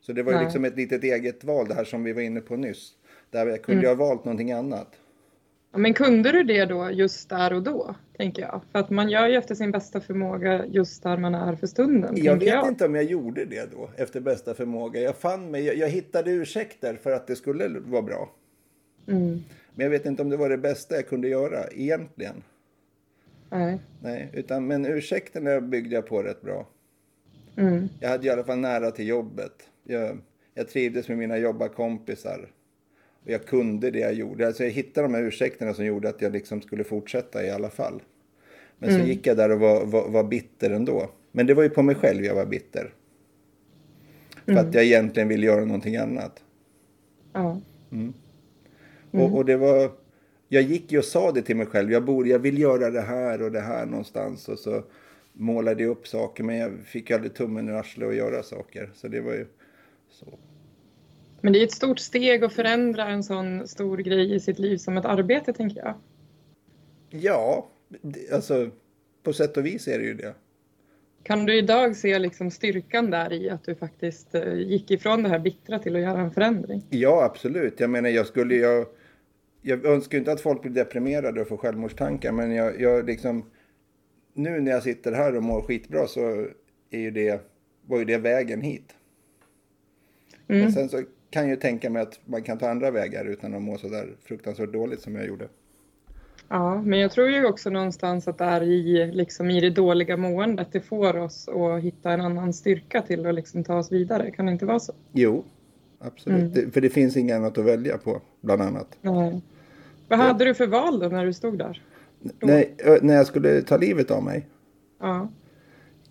[0.00, 2.40] Så det var ju liksom ett litet eget val, det här som vi var inne
[2.40, 2.92] på nyss.
[3.30, 3.98] Där jag kunde mm.
[3.98, 4.96] ha valt någonting annat.
[5.70, 8.62] Men kunde du det då just där och då, tänker jag?
[8.72, 12.16] För att man gör ju efter sin bästa förmåga just där man är för stunden.
[12.16, 12.68] Jag vet jag.
[12.68, 15.00] inte om jag gjorde det då, efter bästa förmåga.
[15.00, 18.30] Jag fann mig, jag, jag hittade ursäkter för att det skulle vara bra.
[19.06, 19.44] Mm.
[19.74, 22.42] Men jag vet inte om det var det bästa jag kunde göra egentligen.
[23.50, 23.78] Nej.
[24.02, 26.68] Nej, utan, men ursäkterna byggde jag på rätt bra.
[27.56, 27.88] Mm.
[28.00, 29.68] Jag hade i alla fall nära till jobbet.
[29.84, 30.18] Jag,
[30.54, 32.48] jag trivdes med mina jobbarkompisar.
[33.28, 34.46] Och jag kunde det jag gjorde.
[34.46, 37.70] Alltså jag hittade de här ursäkterna som gjorde att jag liksom skulle fortsätta i alla
[37.70, 38.02] fall.
[38.78, 39.02] Men mm.
[39.02, 41.10] så gick jag där och var, var, var, bitter ändå.
[41.32, 42.94] Men det var ju på mig själv jag var bitter.
[44.44, 44.68] För mm.
[44.68, 46.42] att jag egentligen ville göra någonting annat.
[47.32, 47.60] Ja.
[47.92, 48.12] Mm.
[49.10, 49.34] Och, mm.
[49.34, 49.90] och, det var...
[50.48, 51.92] Jag gick ju och sa det till mig själv.
[51.92, 54.48] Jag, borde, jag vill göra det här och det här någonstans.
[54.48, 54.84] Och så
[55.32, 56.44] målade jag upp saker.
[56.44, 58.90] Men jag fick ju aldrig tummen ur arslet att göra saker.
[58.94, 59.46] Så det var ju
[60.10, 60.38] så.
[61.40, 64.76] Men det är ett stort steg att förändra en sån stor grej i sitt liv
[64.76, 65.94] som ett arbete, tänker jag.
[67.10, 67.68] Ja,
[68.32, 68.70] alltså
[69.22, 70.34] på sätt och vis är det ju det.
[71.22, 75.28] Kan du idag se liksom styrkan där i att du faktiskt eh, gick ifrån det
[75.28, 76.86] här bittra till att göra en förändring?
[76.90, 77.80] Ja, absolut.
[77.80, 78.86] Jag menar, jag skulle jag,
[79.62, 83.50] jag önskar inte att folk blir deprimerade och får självmordstankar, men jag, jag liksom
[84.34, 86.46] nu när jag sitter här och mår skitbra så
[86.90, 87.40] är ju det,
[87.86, 88.94] var ju det vägen hit.
[90.48, 90.62] Mm.
[90.62, 93.62] Men sen så kan ju tänka mig att man kan ta andra vägar utan att
[93.62, 95.48] må så där fruktansvärt dåligt som jag gjorde.
[96.48, 100.16] Ja, men jag tror ju också någonstans att det är i, liksom, i det dåliga
[100.16, 104.30] måendet det får oss att hitta en annan styrka till att liksom ta oss vidare.
[104.30, 104.92] Kan det inte vara så?
[105.12, 105.44] Jo,
[105.98, 106.38] absolut.
[106.38, 106.52] Mm.
[106.52, 108.98] Det, för det finns inget annat att välja på, bland annat.
[109.00, 109.42] Nej.
[110.08, 111.82] Vad hade du för val då när du stod där?
[112.40, 114.46] Nej, när jag skulle ta livet av mig?
[115.00, 115.28] Ja.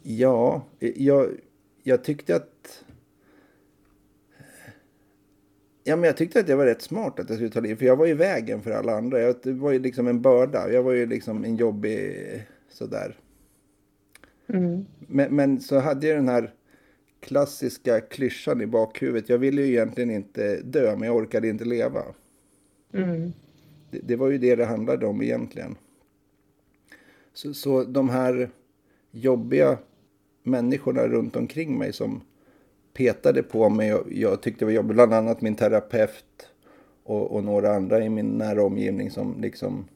[0.04, 1.30] Ja, jag,
[1.84, 2.84] jag tyckte att...
[5.88, 7.80] Ja, men jag tyckte att det var rätt smart att jag skulle ta livet.
[7.80, 9.21] För jag var i vägen för alla andra.
[9.21, 10.71] Jag, det var ju liksom en börda.
[10.71, 12.15] Jag var ju liksom en jobbig
[12.69, 13.19] sådär.
[14.47, 14.86] Mm.
[15.00, 16.54] Men, men så hade jag den här
[17.19, 19.30] klassiska klyschan i bakhuvudet.
[19.30, 22.04] Jag ville ju egentligen inte dö, men jag orkade inte leva.
[22.93, 23.34] Mm.
[23.91, 25.76] Det, det, var ju det det handlade om egentligen.
[27.34, 28.50] Så, så de här
[29.12, 29.78] jobbiga
[30.43, 32.21] människorna runt omkring mig som
[32.98, 34.96] petade på mig och jag tyckte det var jobbigt.
[34.96, 36.50] Bland annat min terapeut
[37.04, 39.88] och, och, några andra i min nära omgivning som liksom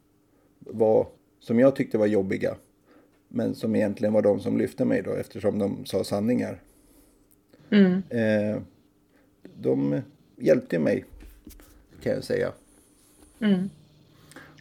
[0.60, 1.08] var,
[1.40, 2.56] som jag tyckte var jobbiga.
[3.28, 6.62] Men som egentligen var de som lyfte mig då eftersom de sa sanningar.
[7.70, 8.04] Mm.
[8.10, 8.62] Eh,
[9.62, 10.02] de
[10.38, 11.06] hjälpte mig
[12.02, 12.52] kan jag säga.
[13.40, 13.70] Mm.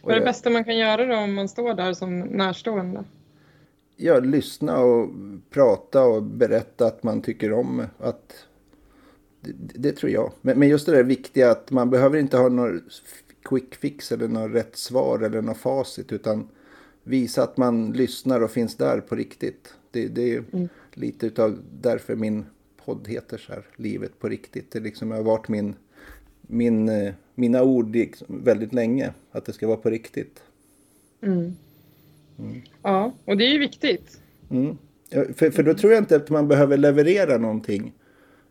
[0.03, 3.03] Vad är det bästa man kan göra då om man står där som närstående?
[4.03, 5.09] Ja, lyssna och
[5.49, 8.45] prata och berätta att man tycker om att
[9.41, 10.31] det, det tror jag.
[10.41, 12.81] Men, men, just det där viktiga att man behöver inte ha någon
[13.43, 16.47] quick fix eller något rätt svar eller något facit utan
[17.03, 19.73] visa att man lyssnar och finns där på riktigt.
[19.91, 20.69] Det, det är mm.
[20.93, 22.45] lite utav därför min
[22.85, 24.71] podd heter så här, Livet på riktigt.
[24.71, 25.75] Det liksom har varit min
[26.41, 29.13] min, eh, mina ord väldigt länge.
[29.31, 30.43] Att det ska vara på riktigt.
[31.21, 31.55] Mm.
[32.41, 32.61] Mm.
[32.83, 34.21] Ja, och det är ju viktigt.
[34.49, 34.77] Mm.
[35.09, 37.93] För, för då tror jag inte att man behöver leverera någonting.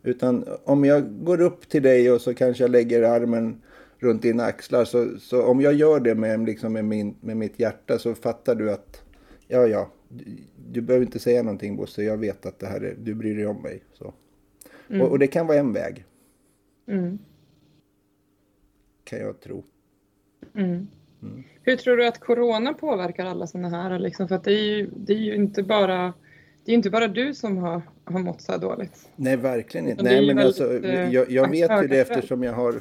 [0.02, 3.62] Utan om jag går upp till dig och så kanske jag lägger armen
[3.98, 4.84] runt dina axlar.
[4.84, 8.54] Så, så om jag gör det med, liksom med, min, med mitt hjärta så fattar
[8.54, 9.02] du att
[9.48, 10.24] ja, ja, du,
[10.70, 12.02] du behöver inte säga någonting Bosse.
[12.02, 13.82] Jag vet att det här är, du bryr dig om mig.
[13.92, 14.14] Så.
[14.88, 15.02] Mm.
[15.02, 16.04] Och, och, det kan vara en väg.
[16.88, 17.18] Mm
[19.10, 19.64] kan jag tro.
[20.54, 20.86] Mm.
[21.22, 21.42] Mm.
[21.62, 23.98] Hur tror du att corona påverkar alla sådana här?
[23.98, 24.28] Liksom?
[24.28, 26.12] För det är ju, det är ju inte bara
[26.64, 29.08] det är inte bara du som har, har mått så här dåligt.
[29.16, 30.02] Nej, verkligen inte.
[30.02, 32.80] Nej, men alltså, eh, jag, jag vet ju det eftersom jag har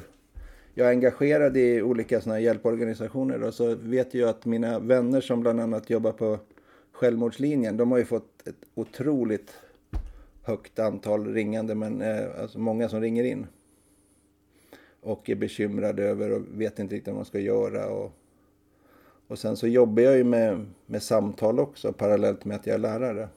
[0.74, 5.40] jag är engagerad i olika såna hjälporganisationer och så vet jag att mina vänner som
[5.40, 6.38] bland annat jobbar på
[6.92, 9.52] självmordslinjen, de har ju fått ett otroligt
[10.42, 13.46] högt antal ringande, men eh, alltså många som ringer in
[15.00, 17.86] och är bekymrad över och vet inte riktigt vad man ska göra.
[17.86, 18.12] Och,
[19.30, 22.78] och sen så jobbar jag ju med, med samtal också parallellt med att jag är
[22.78, 23.28] lärare.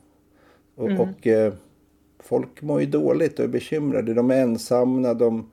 [0.75, 1.01] Och, mm.
[1.01, 1.53] och eh,
[2.19, 4.13] folk mår ju dåligt och är bekymrade.
[4.13, 5.51] De är ensamma, de,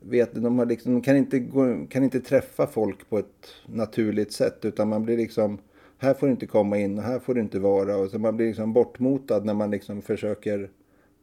[0.00, 4.64] vet, de, liksom, de kan, inte gå, kan inte träffa folk på ett naturligt sätt
[4.64, 5.58] utan man blir liksom
[5.98, 7.96] här får du inte komma in och här får du inte vara.
[7.96, 10.70] Och så man blir liksom bortmotad när man liksom försöker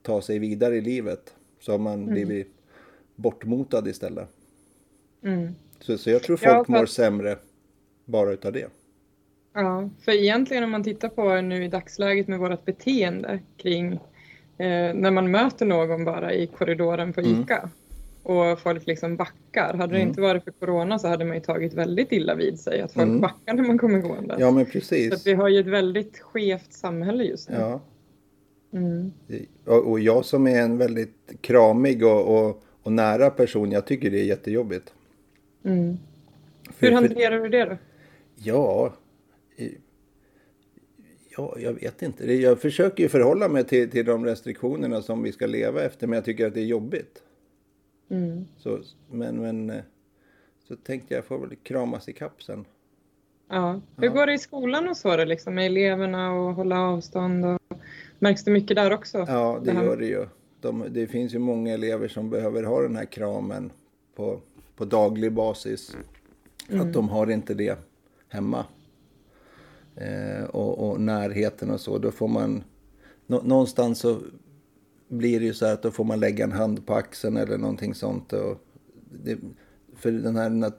[0.02, 1.34] ta sig vidare i livet.
[1.60, 2.14] Så har man mm.
[2.14, 2.52] blivit
[3.16, 4.28] bortmotad istället.
[5.24, 5.56] Mm.
[5.80, 6.72] Så, så jag tror folk ja, för...
[6.72, 7.38] mår sämre
[8.08, 8.70] bara utav det.
[9.54, 13.94] Ja, för egentligen om man tittar på nu i dagsläget med vårt beteende kring
[14.58, 17.42] eh, när man möter någon bara i korridoren på mm.
[17.42, 17.70] ICA mm.
[18.24, 19.74] och folk liksom backar.
[19.74, 20.10] Hade det mm.
[20.10, 23.08] inte varit för corona så hade man ju tagit väldigt illa vid sig att folk
[23.08, 23.22] mm.
[23.22, 24.36] backar när man kommer gående.
[24.40, 25.24] Ja men precis.
[25.24, 27.56] Så vi har ju ett väldigt skevt samhälle just nu.
[27.56, 27.82] Ja.
[28.74, 29.12] Mm.
[29.66, 34.12] Och, och jag som är en väldigt kramig och, och och nära person, jag tycker
[34.12, 34.94] det är jättejobbigt.
[35.64, 35.98] Mm.
[36.80, 37.78] Hur hanterar du det då?
[38.40, 38.94] Ja,
[41.38, 42.34] ja, jag vet inte.
[42.34, 46.18] Jag försöker ju förhålla mig till, till de restriktionerna som vi ska leva efter, men
[46.18, 47.24] jag tycker att det är jobbigt.
[48.10, 48.48] Mm.
[48.58, 48.80] Så,
[49.12, 49.84] men, men eh,
[50.68, 52.66] så tänkte jag, får väl kramas i kapp sen.
[53.50, 53.82] Ja.
[53.98, 57.46] Hur går det i skolan och så då, liksom, med eleverna och hålla avstånd?
[57.46, 57.60] Och...
[58.20, 59.18] Märks det mycket där också?
[59.28, 60.26] Ja, det, det gör det ju
[60.62, 63.72] de, det finns ju många elever som behöver ha den här kramen
[64.16, 64.40] på,
[64.76, 65.98] på daglig basis.
[66.70, 66.88] Mm.
[66.88, 67.80] Att de har inte det
[68.30, 68.66] hemma.
[69.96, 71.98] Eh, och, och, närheten och så.
[71.98, 72.64] Då får man...
[73.28, 74.20] Nå, någonstans så
[75.08, 77.58] blir det ju så här att då får man lägga en hand på axeln eller
[77.58, 78.34] någonting sånt.
[78.34, 78.58] Och
[79.24, 79.38] det,
[79.96, 80.72] för den här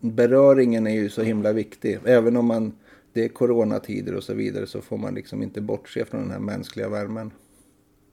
[0.00, 1.98] beröringen är ju så himla viktig.
[2.04, 2.72] Även om man
[3.14, 6.38] det är coronatider och så vidare så får man liksom inte bortse från den här
[6.38, 7.30] mänskliga värmen.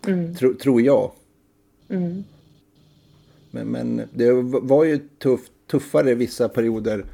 [0.07, 0.35] Mm.
[0.35, 1.11] Tro, tror jag.
[1.89, 2.23] Mm.
[3.51, 7.05] Men, men det var ju tuff, tuffare vissa perioder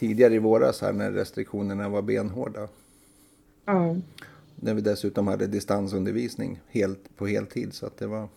[0.00, 2.68] tidigare i våras här när restriktionerna var benhårda.
[3.64, 3.96] Ja.
[4.56, 7.74] När vi dessutom hade distansundervisning helt, på heltid.
[7.74, 8.28] Så att det var...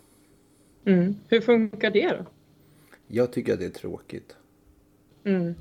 [0.86, 1.16] Mm.
[1.28, 2.26] Hur funkar det då?
[3.08, 4.36] Jag tycker att det är tråkigt.
[5.24, 5.56] Mm.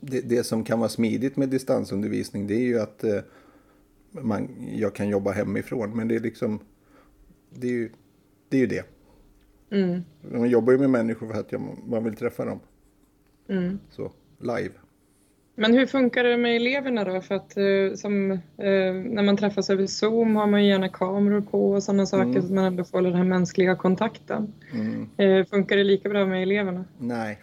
[0.00, 3.20] Det, det som kan vara smidigt med distansundervisning det är ju att eh,
[4.10, 5.96] man, jag kan jobba hemifrån.
[5.96, 6.58] Men det är liksom...
[7.50, 7.90] Det är ju
[8.48, 8.56] det.
[8.56, 8.84] Är ju det.
[9.70, 10.02] Mm.
[10.20, 12.60] Man jobbar ju med människor för att jag, man vill träffa dem.
[13.48, 13.78] Mm.
[13.90, 14.70] Så, live.
[15.54, 17.20] Men hur funkar det med eleverna då?
[17.20, 18.38] För att eh, som, eh,
[18.94, 22.40] när man träffas över Zoom har man ju gärna kameror på och sådana saker Mm.
[22.42, 24.52] så att man ändå får den här mänskliga kontakten.
[24.72, 25.08] Mm.
[25.16, 26.84] Eh, funkar det lika bra med eleverna?
[26.98, 27.42] Nej,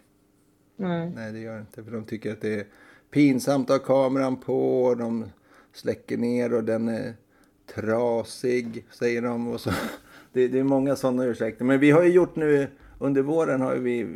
[0.75, 1.12] Nej.
[1.15, 1.83] nej det gör det inte.
[1.83, 2.65] För de tycker att det är
[3.12, 4.83] pinsamt att ha kameran på.
[4.83, 5.25] Och de
[5.73, 7.13] släcker ner och den är
[7.75, 9.47] trasig, säger de.
[9.47, 9.69] Och så.
[10.33, 11.65] Det, det är många sådana ursäkter.
[11.65, 12.67] Men vi har ju gjort nu,
[12.99, 14.07] under våren har vi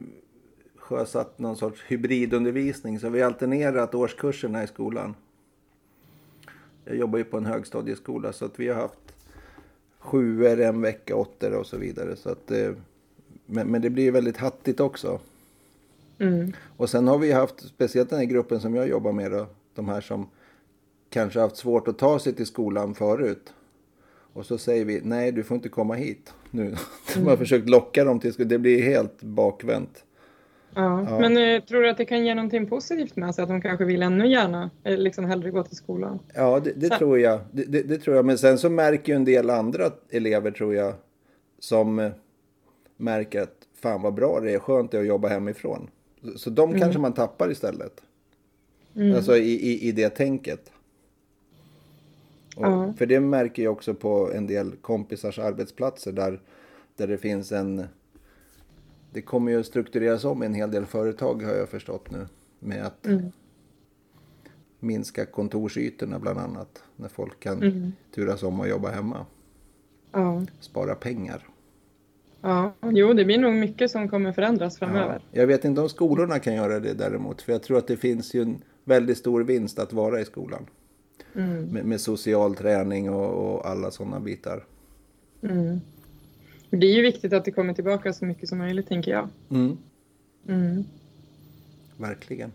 [0.91, 2.99] sjösatt någon sorts hybridundervisning.
[2.99, 5.15] Så vi har alternerat årskurserna i skolan.
[6.85, 9.13] Jag jobbar ju på en högstadieskola så att vi har haft
[9.99, 12.15] sjuor en vecka, åttor och så vidare.
[12.15, 12.71] Så att, eh,
[13.45, 15.19] men, men det blir ju väldigt hattigt också.
[16.19, 16.53] Mm.
[16.77, 19.89] Och sen har vi haft, speciellt den här gruppen som jag jobbar med då, de
[19.89, 20.27] här som
[21.09, 23.53] kanske haft svårt att ta sig till skolan förut.
[24.33, 26.75] Och så säger vi, nej du får inte komma hit nu.
[27.13, 30.03] De har försökt locka dem till skolan, det blir helt bakvänt.
[30.75, 31.05] Ja.
[31.09, 31.19] Ja.
[31.19, 33.43] Men eh, tror du att det kan ge någonting positivt med sig?
[33.43, 36.19] Att de kanske vill ännu gärna, eh, liksom hellre gå till skolan?
[36.33, 37.39] Ja, det, det tror jag.
[37.51, 38.25] Det, det, det tror jag.
[38.25, 40.93] Men sen så märker ju en del andra elever tror jag
[41.59, 42.11] som eh,
[42.97, 45.89] märker att fan vad bra det är, skönt det är att jobba hemifrån.
[46.23, 48.01] Så, så de kanske man tappar istället.
[48.95, 49.15] Mm.
[49.15, 50.71] Alltså i, i, i det tänket.
[52.55, 52.93] Och, Ja.
[52.97, 56.41] För det märker jag också på en del kompisars arbetsplatser där,
[56.95, 57.87] där det finns en...
[59.13, 62.27] Det kommer ju att struktureras om en hel del företag har jag förstått nu.
[62.59, 63.31] Med att Mm.
[64.79, 66.83] minska kontorsytorna bland annat.
[66.95, 67.91] När folk kan Mm.
[68.15, 69.25] turas om och jobba hemma.
[70.11, 70.41] Ja.
[70.59, 71.47] Spara pengar.
[72.41, 74.87] ja, jo det blir nog mycket som kommer förändras Ja.
[74.87, 75.21] framöver.
[75.31, 77.41] Jag vet inte om skolorna kan göra det däremot.
[77.41, 80.65] För jag tror att det finns ju en väldigt stor vinst att vara i skolan.
[81.35, 81.65] Mm.
[81.65, 84.63] Med, med social träning och, och alla sådana bitar.
[85.41, 85.79] Mm.
[86.71, 89.29] Det är ju viktigt att det kommer tillbaka så mycket som möjligt tänker jag.
[89.51, 89.77] Mm,
[90.47, 90.83] Mm.
[91.97, 92.51] verkligen.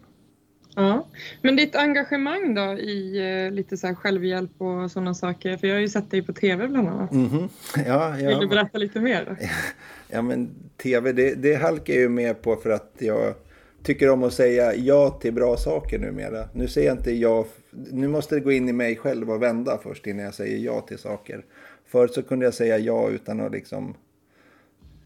[0.75, 1.07] Ja,
[1.43, 5.75] men ditt engagemang då i eh, lite så här självhjälp och sådana saker, för jag
[5.75, 7.13] har ju sett dig på tv bland annat.
[7.13, 7.49] Mhm.
[7.87, 9.25] Ja, Vill du ja, berätta lite mer?
[9.25, 9.47] Då?
[10.17, 13.35] ja, men tv det, det halkar jag ju med på för att jag
[13.83, 16.49] tycker om att säga ja till bra saker numera.
[16.53, 19.79] Nu säger jag inte ja, nu måste det gå in i mig själv och vända
[19.83, 21.45] först innan jag säger ja till saker.
[21.87, 23.95] Förut så kunde jag säga ja utan att liksom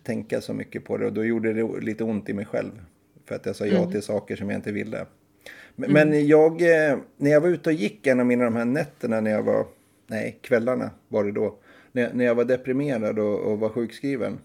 [0.02, 2.70] tänka så mycket på det och då gjorde det lite ont i mig själv.
[3.24, 3.90] För att jag sa ja Mm.
[3.90, 5.06] till saker som jag inte ville.
[5.76, 8.64] Men, men jag, eh, när jag var ute och gick en av mina de här
[8.64, 9.66] nätterna när jag var,
[10.06, 11.58] nej kvällarna var det då.
[11.92, 14.38] När, när jag var deprimerad och, och var sjukskriven.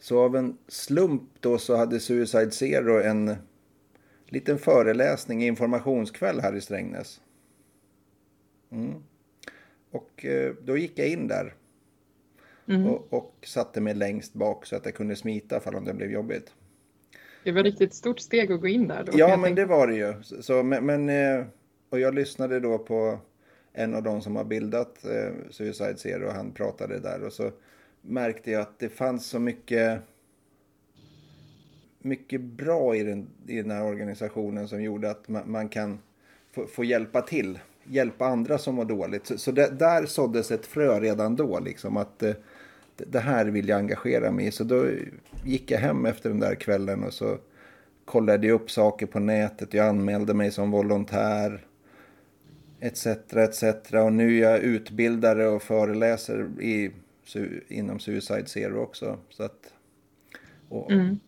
[0.00, 3.34] Så av en slump då så hade Suicide Zero en
[4.26, 7.20] liten föreläsning, informationskväll här i Strängnäs.
[8.72, 8.94] Mm.
[9.90, 11.54] Och eh, då gick jag in där
[12.68, 12.86] Mm.
[12.86, 16.52] och, och satte mig längst bak så att jag kunde smita ifall det blev jobbigt.
[17.44, 19.12] Det var riktigt stort steg att gå in där då.
[19.18, 19.60] Ja, men tänka.
[19.62, 20.14] det var det ju.
[20.22, 21.44] Så, så, men, men, eh,
[21.90, 23.18] och jag lyssnade då på
[23.72, 27.50] en av de som har bildat eh, Suicide Zero och han pratade där och så
[28.00, 30.02] märkte jag att det fanns så mycket
[31.98, 35.98] mycket bra i den, i den här organisationen som gjorde att man, man kan
[36.52, 37.58] få, få hjälpa till.
[37.84, 39.26] Hjälpa andra som mår dåligt.
[39.26, 42.34] Så, så det, där såddes ett frö redan då liksom att eh,
[42.98, 44.50] det, det här vill jag engagera mig i.
[44.50, 44.86] Så då
[45.44, 47.38] gick jag hem efter den där kvällen och så
[48.04, 49.74] kollade jag upp saker på nätet.
[49.74, 51.64] Jag anmälde mig som volontär.
[52.80, 53.64] Etc, etc.
[53.92, 56.90] Och nu är jag utbildare och föreläser i,
[57.68, 59.18] inom Suicide Zero också.
[59.30, 59.72] Så att,
[60.68, 61.18] och, Mm.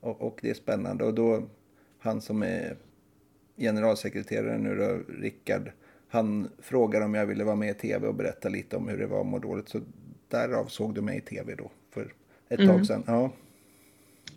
[0.00, 1.04] och, och det är spännande.
[1.04, 1.42] Och då,
[1.98, 2.76] han som är
[3.56, 5.70] generalsekreterare nu då, Rickard,
[6.08, 9.06] han frågade om jag ville vara med i tv och berätta lite om hur det
[9.06, 9.68] var att må dåligt.
[9.68, 9.80] Så
[10.32, 12.12] därav såg du mig i tv då, för
[12.48, 12.76] ett Mm.
[12.76, 13.02] tag sedan.
[13.06, 13.32] Ja.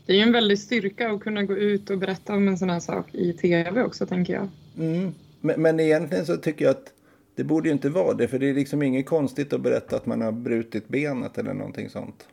[0.06, 2.70] Det är ju en väldig styrka att kunna gå ut och berätta om en sån
[2.70, 4.48] här sak i tv också tänker jag.
[4.78, 5.12] Mm.
[5.42, 6.94] Men, men egentligen så tycker jag att
[7.36, 10.06] det borde ju inte vara det, för det är liksom inget konstigt att berätta att
[10.06, 12.28] man har brutit benet eller någonting sånt.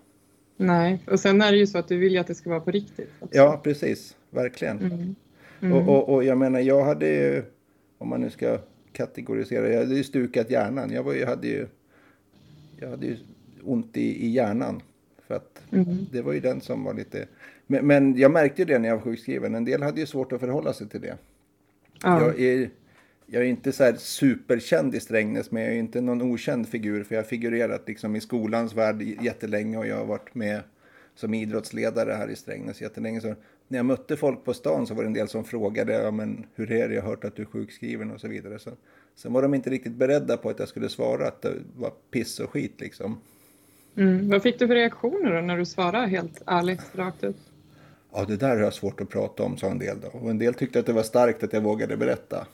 [0.56, 2.60] Nej, och sen är det ju så att du vill ju att det ska vara
[2.60, 3.10] på riktigt.
[3.20, 3.36] också.
[3.36, 4.16] Ja, precis.
[4.30, 4.78] Verkligen.
[4.78, 5.14] Mm.
[5.60, 5.72] Mm.
[5.72, 7.42] Och, och, och jag menar, jag hade ju,
[7.98, 8.58] om man nu ska
[8.92, 9.68] kategorisera.
[9.68, 10.90] Jag hade ju stukat hjärnan.
[10.92, 11.66] Jag, var, jag, hade, ju,
[12.80, 13.16] jag hade ju
[13.64, 14.82] ont i, i hjärnan.
[15.26, 16.06] För att mm.
[16.12, 17.26] det var ju den som var lite...
[17.66, 19.54] Men, men, jag märkte det när jag var sjukskriven.
[19.54, 21.16] En del hade ju svårt att förhålla sig till det.
[22.02, 22.20] Ja.
[22.20, 22.70] Jag, är,
[23.26, 27.04] jag är inte så superkänd i Strängnäs, men jag är inte någon okänd figur.
[27.04, 30.60] För jag har figurerat liksom i skolans värld jättelänge och jag har varit med
[31.14, 33.20] som idrottsledare här i Strängnäs jättelänge.
[33.20, 33.34] Så
[33.68, 36.46] när jag mötte folk på stan så var det en del som frågade ja, men
[36.54, 38.58] hur är det, jag har hört att du är sjukskriven och så vidare.
[38.58, 38.70] Så,
[39.14, 42.40] sen var de inte riktigt beredda på att jag skulle svara att det var piss
[42.40, 43.20] och skit liksom.
[43.96, 44.28] Mm.
[44.28, 47.36] Vad fick du för reaktioner då när du svarade helt ärligt, rakt ut?
[48.12, 50.18] Ja, det där har jag svårt att prata om, sa en del då.
[50.18, 52.46] Och en del tyckte att det var starkt att jag vågade berätta.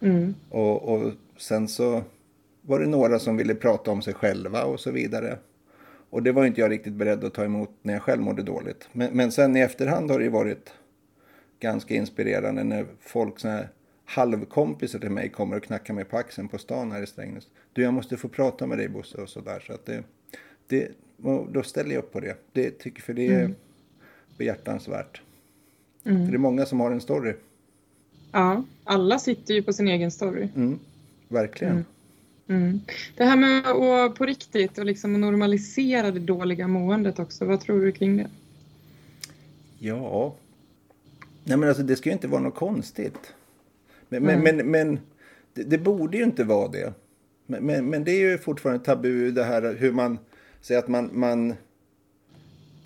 [0.00, 0.34] Mm.
[0.48, 2.02] Och, och sen så
[2.62, 5.38] var det några som ville prata om sig själva och så vidare.
[6.10, 8.88] Och det var inte jag riktigt beredd att ta emot när jag själv mådde dåligt.
[8.92, 10.72] Men, men sen i efterhand har det varit
[11.60, 13.68] ganska inspirerande när folk, såna här
[14.04, 17.44] halvkompisar till mig kommer och knackar mig på axeln på stan här i Strängnäs.
[17.72, 19.64] Du, jag måste få prata med dig Bosse och sådär.
[19.66, 20.02] Så att det,
[20.66, 20.88] det,
[21.52, 22.36] då ställer jag upp på det.
[22.52, 23.54] det tycker, för det är mm.
[24.38, 25.20] behjärtansvärt.
[26.04, 26.24] Mm.
[26.24, 27.34] För det är många som har en story.
[28.32, 30.48] Ja, alla sitter ju på sin egen story.
[30.56, 30.78] Mm,
[31.28, 31.72] verkligen.
[31.72, 31.84] Mm.
[32.48, 32.80] Mm.
[33.16, 37.80] Det här med att på riktigt och liksom normalisera det dåliga måendet också, vad tror
[37.80, 38.30] du kring det?
[39.78, 40.34] Ja,
[41.44, 43.34] nej men alltså det ska ju inte vara något konstigt.
[44.08, 44.40] Men, mm.
[44.40, 45.00] men, men, men
[45.54, 46.92] det, det, borde ju inte vara det.
[47.46, 50.18] Men, men, men, det är ju fortfarande tabu det här hur man
[50.62, 51.54] säger att man, man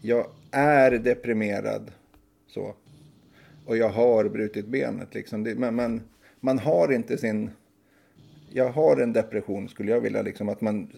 [0.01, 1.91] jag är deprimerad
[2.47, 2.75] så.
[3.67, 5.45] Och jag har brutit benet liksom.
[5.45, 6.01] Det, man, man,
[6.41, 7.51] man har inte sin
[8.53, 10.89] jag har en depression skulle jag vilja liksom att man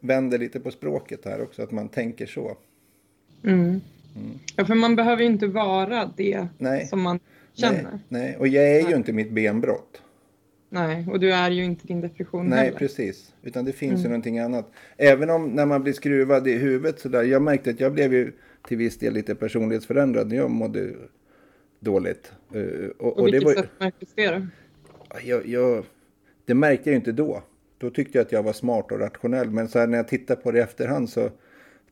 [0.00, 2.56] vänder lite på språket här också, att man tänker så.
[3.44, 3.60] Mm.
[3.60, 3.80] Mm.
[4.56, 6.86] Ja, för man behöver ju inte vara det nej.
[6.86, 7.20] som man
[7.54, 7.82] känner.
[7.82, 8.36] Nej, nej.
[8.36, 10.02] och jag är ju inte mitt benbrott.
[10.68, 12.78] Nej, och du är ju inte din depression Nej, heller.
[12.78, 13.34] precis.
[13.42, 14.02] Utan det finns mm.
[14.02, 14.72] ju någonting annat.
[14.96, 17.22] Även om när man blir skruvad i huvudet sådär.
[17.22, 18.32] Jag märkte att jag blev ju
[18.68, 20.94] till viss del lite personlighetsförändrad när jag mådde
[21.80, 22.32] dåligt.
[22.98, 24.46] Och, och, och vilket det var, sätt märktes det?
[25.24, 25.84] Jag, jag,
[26.44, 27.42] det märkte jag inte då.
[27.78, 29.50] Då tyckte jag att jag var smart och rationell.
[29.50, 31.30] Men så här, när jag tittar på det i efterhand så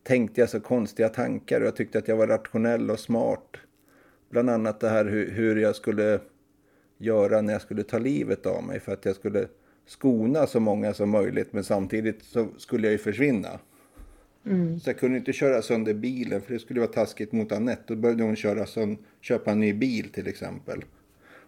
[0.03, 1.61] tänkte jag så konstiga tankar.
[1.61, 3.57] Och jag tyckte att jag var rationell och smart.
[4.31, 6.21] Bland annat det här hur, hur jag skulle
[6.99, 8.81] göra när jag skulle ta livet av mig.
[8.81, 9.49] För att jag skulle
[9.87, 11.53] skona så många som möjligt.
[11.53, 13.59] Men samtidigt så skulle jag ju försvinna.
[14.47, 14.81] Mm.
[14.81, 17.83] Så jag kunde inte köra sönder bilen för det skulle vara taskigt mot Annette.
[17.87, 20.85] Då behövde hon köra sönder, köpa en ny bil till exempel.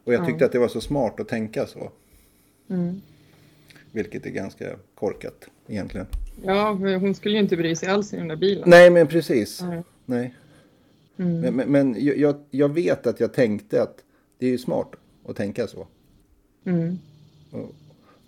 [0.04, 0.46] Och jag tyckte ja.
[0.46, 1.90] att det var så smart att tänka så.
[2.70, 3.00] Mm.
[3.92, 6.06] Vilket är ganska korkat egentligen.
[6.42, 6.70] Ja,
[7.00, 8.70] hon skulle ju inte bry sig alls i den där bilen.
[8.70, 9.62] Nej, men precis.
[9.62, 9.82] Nej.
[10.04, 10.34] Nej.
[11.16, 11.40] Mm.
[11.40, 14.04] Men, men, men jag, jag, vet att jag tänkte att
[14.38, 14.96] det är ju smart
[15.30, 15.86] att tänka så.
[16.64, 16.98] Mm.
[17.50, 17.74] Och,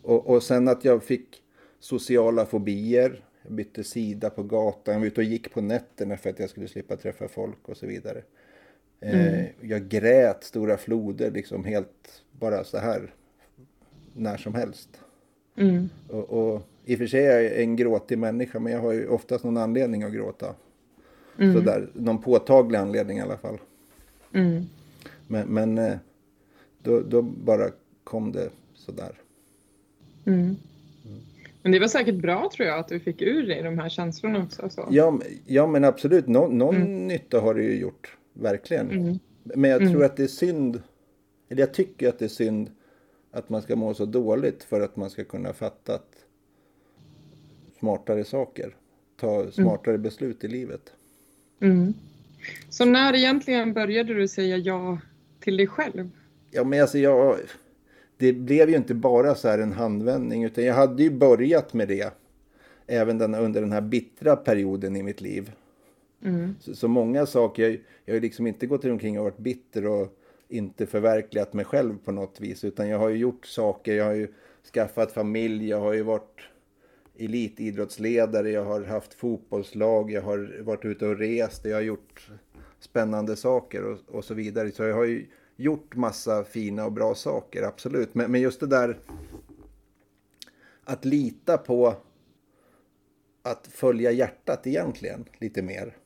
[0.02, 1.42] och, och, sen att jag fick
[1.80, 3.24] sociala fobier.
[3.42, 4.94] Jag bytte sida på gatan.
[4.94, 7.76] Jag var ute och gick på nätterna för att jag skulle slippa träffa folk och
[7.76, 8.22] så vidare.
[9.00, 9.46] Eh, mm.
[9.60, 13.14] jag grät stora floder liksom helt bara så här
[14.14, 14.88] när som helst.
[15.56, 15.88] Mm.
[16.08, 19.08] Och, och, I och för sig är jag en gråtig människa men jag har ju
[19.08, 20.54] oftast någon anledning att gråta.
[21.38, 21.54] Mm.
[21.54, 23.58] Sådär, någon påtaglig anledning i alla fall.
[24.34, 24.64] Mm.
[25.26, 25.96] Men, men eh,
[26.82, 27.70] då, då, bara
[28.04, 29.12] kom det sådär.
[30.24, 30.40] Mm.
[30.40, 30.56] mm.
[31.62, 34.42] Men det var säkert bra tror jag att du fick ur dig de här känslorna
[34.42, 34.70] också.
[34.70, 34.88] Så.
[34.90, 37.06] Ja, ja men absolut, Nå, någon mm.
[37.06, 38.90] nytta har det ju gjort, verkligen.
[38.90, 39.18] Mm.
[39.42, 40.82] Men jag tror att det är synd,
[41.48, 42.70] eller jag tycker att det är synd
[43.30, 45.98] att man ska må så dåligt för att man ska kunna fatta
[47.78, 48.76] smartare saker.
[49.16, 49.52] Ta mm.
[49.52, 50.02] smartare mm.
[50.02, 50.92] beslut i livet.
[51.60, 51.94] Mm.
[52.68, 54.98] Så när egentligen började du säga ja
[55.40, 56.10] till dig själv?
[56.50, 57.38] Ja, men alltså jag...
[58.16, 61.88] Det blev ju inte bara så här en handvändning utan jag hade ju börjat med
[61.88, 62.14] det.
[62.86, 65.52] Även den, under den här bittra perioden i mitt liv.
[66.24, 66.54] Mm.
[66.60, 70.18] Så, så, många saker, jag, jag har liksom inte gått omkring och varit bitter och
[70.48, 72.64] inte förverkligat mig själv på något vis.
[72.64, 74.28] Utan jag har ju gjort saker, jag har ju
[74.74, 76.40] skaffat familj, jag har ju varit
[77.18, 82.30] elitidrottsledare, jag har haft fotbollslag, jag har varit ute och rest, jag har gjort
[82.80, 84.70] spännande saker och, och så vidare.
[84.70, 85.26] Så jag har ju
[85.60, 88.14] gjort massa fina och bra saker, absolut.
[88.14, 88.98] Men, men just det där
[90.84, 91.94] att lita på
[93.42, 95.96] att följa hjärtat egentligen lite mer.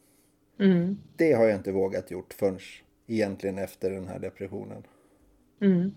[0.60, 0.98] Mm.
[1.16, 2.58] Det har jag inte vågat gjort förrän
[3.06, 4.82] egentligen efter den här depressionen.
[5.60, 5.94] Mm.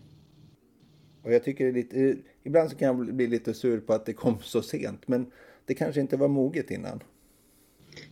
[1.24, 4.06] Och jag tycker det är lite, ibland så kan jag bli lite sur på att
[4.06, 5.32] det kom så sent, men
[5.66, 7.04] det kanske inte var moget innan.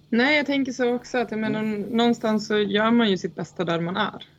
[0.10, 1.82] Nej, jag tänker så också att jag menar, mm.
[1.82, 4.35] någonstans så gör man ju sitt bästa där man är.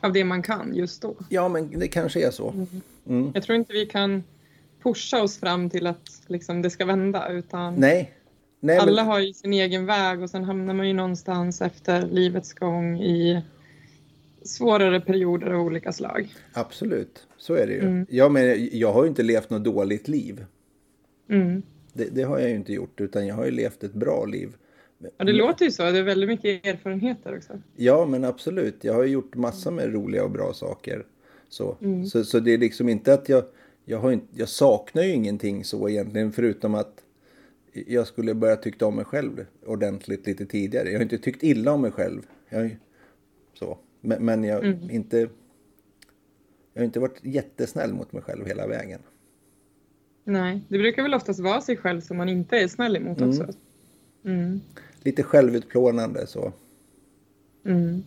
[0.00, 1.14] Av det man kan just då.
[1.28, 2.66] Ja, men det kanske är så.
[3.06, 3.30] Mm.
[3.34, 4.24] Jag tror inte vi kan
[4.82, 8.12] pusha oss fram till att liksom, det ska vända utan Nej.
[8.60, 12.06] Nej alla men, har ju sin egen väg och sen hamnar man ju någonstans efter
[12.06, 13.42] livets gång i
[14.42, 16.34] svårare perioder av olika slag.
[16.52, 17.80] absolut, så är det ju.
[17.80, 18.06] Mm.
[18.10, 20.44] Ja, men jag har ju inte levt något dåligt liv.
[21.30, 21.62] Mm.
[21.92, 24.56] Det, det har jag ju inte gjort, utan jag har ju levt ett bra liv.
[25.18, 25.82] Ja, det låter ju så.
[25.82, 27.60] Det är väldigt mycket erfarenheter också.
[27.76, 28.84] Ja, men absolut.
[28.84, 31.06] Jag har ju gjort massa med roliga och bra saker.
[31.48, 32.06] Så, Mm.
[32.06, 33.44] så, så det är liksom inte att jag...
[33.88, 37.02] Jag, har inte, jag saknar ju ingenting så egentligen, förutom att
[37.86, 40.88] jag skulle börja tycka om mig själv ordentligt lite tidigare.
[40.90, 42.22] Jag har inte tyckt illa om mig själv.
[42.48, 42.76] Jag,
[43.54, 43.78] så.
[44.00, 44.90] Men, men jag Mm.
[44.90, 45.28] inte...
[46.72, 49.00] Jag har inte varit jättesnäll mot mig själv hela vägen.
[50.24, 53.30] Nej, det brukar väl oftast vara sig själv som man inte är snäll emot Mm.
[53.30, 53.46] också.
[54.26, 54.60] Mm.
[55.02, 56.52] Lite självutplånande så.
[57.64, 58.02] Mm.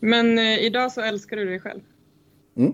[0.00, 1.80] Men eh, idag så älskar du dig själv.
[2.56, 2.72] Mm.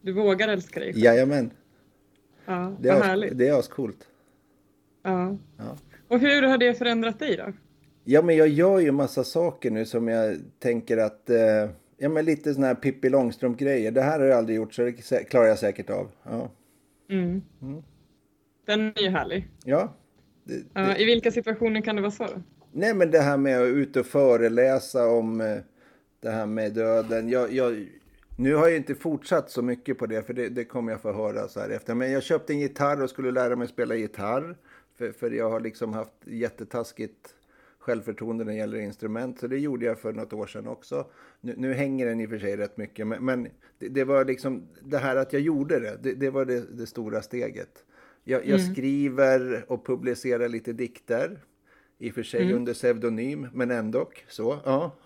[0.00, 1.04] Du vågar älska dig själv.
[1.04, 1.50] Jajamän,
[2.46, 3.38] Ja, det är, härligt.
[3.38, 4.08] det är ascoolt.
[5.02, 5.36] Ja.
[5.56, 5.76] Ja.
[6.08, 7.52] Och hur har det förändrat dig då?
[8.04, 11.30] Ja, men jag gör ju massa saker nu som jag tänker att...
[11.30, 13.90] Eh, ja, men lite såna här Pippi Långstrump-grejer.
[13.90, 14.92] Det här har jag aldrig gjort så det
[15.30, 16.10] klarar jag säkert av.
[16.22, 16.50] Ja.
[17.10, 17.42] Mm.
[18.66, 19.48] Den är ju härlig.
[19.64, 19.94] ja.
[20.48, 22.28] Det, Ja, det, I vilka situationer kan det vara så?
[22.72, 25.56] Nej, men det här med att ut och föreläsa om eh,
[26.20, 27.28] det här med döden.
[27.28, 27.86] Jag, jag,
[28.36, 31.12] nu har jag inte fortsatt så mycket på det, för det, det kommer jag få
[31.12, 31.94] höra så här efter.
[31.94, 34.56] Men jag köpte en gitarr och skulle lära mig spela gitarr.
[34.98, 37.34] För, för jag har liksom haft jättetaskigt
[37.78, 39.40] självförtroende när det gäller instrument.
[39.40, 41.06] Så det gjorde jag för något år sedan också.
[41.40, 43.06] Nu, nu hänger den i och för sig rätt mycket.
[43.06, 45.98] Men, men det, det var liksom det här att jag gjorde det.
[46.02, 47.84] Det, det var det, det stora steget.
[48.28, 51.38] Jag, jag skriver och publicerar lite dikter.
[51.98, 54.58] I och för sig under pseudonym, men ändå så.
[54.64, 54.96] Ja.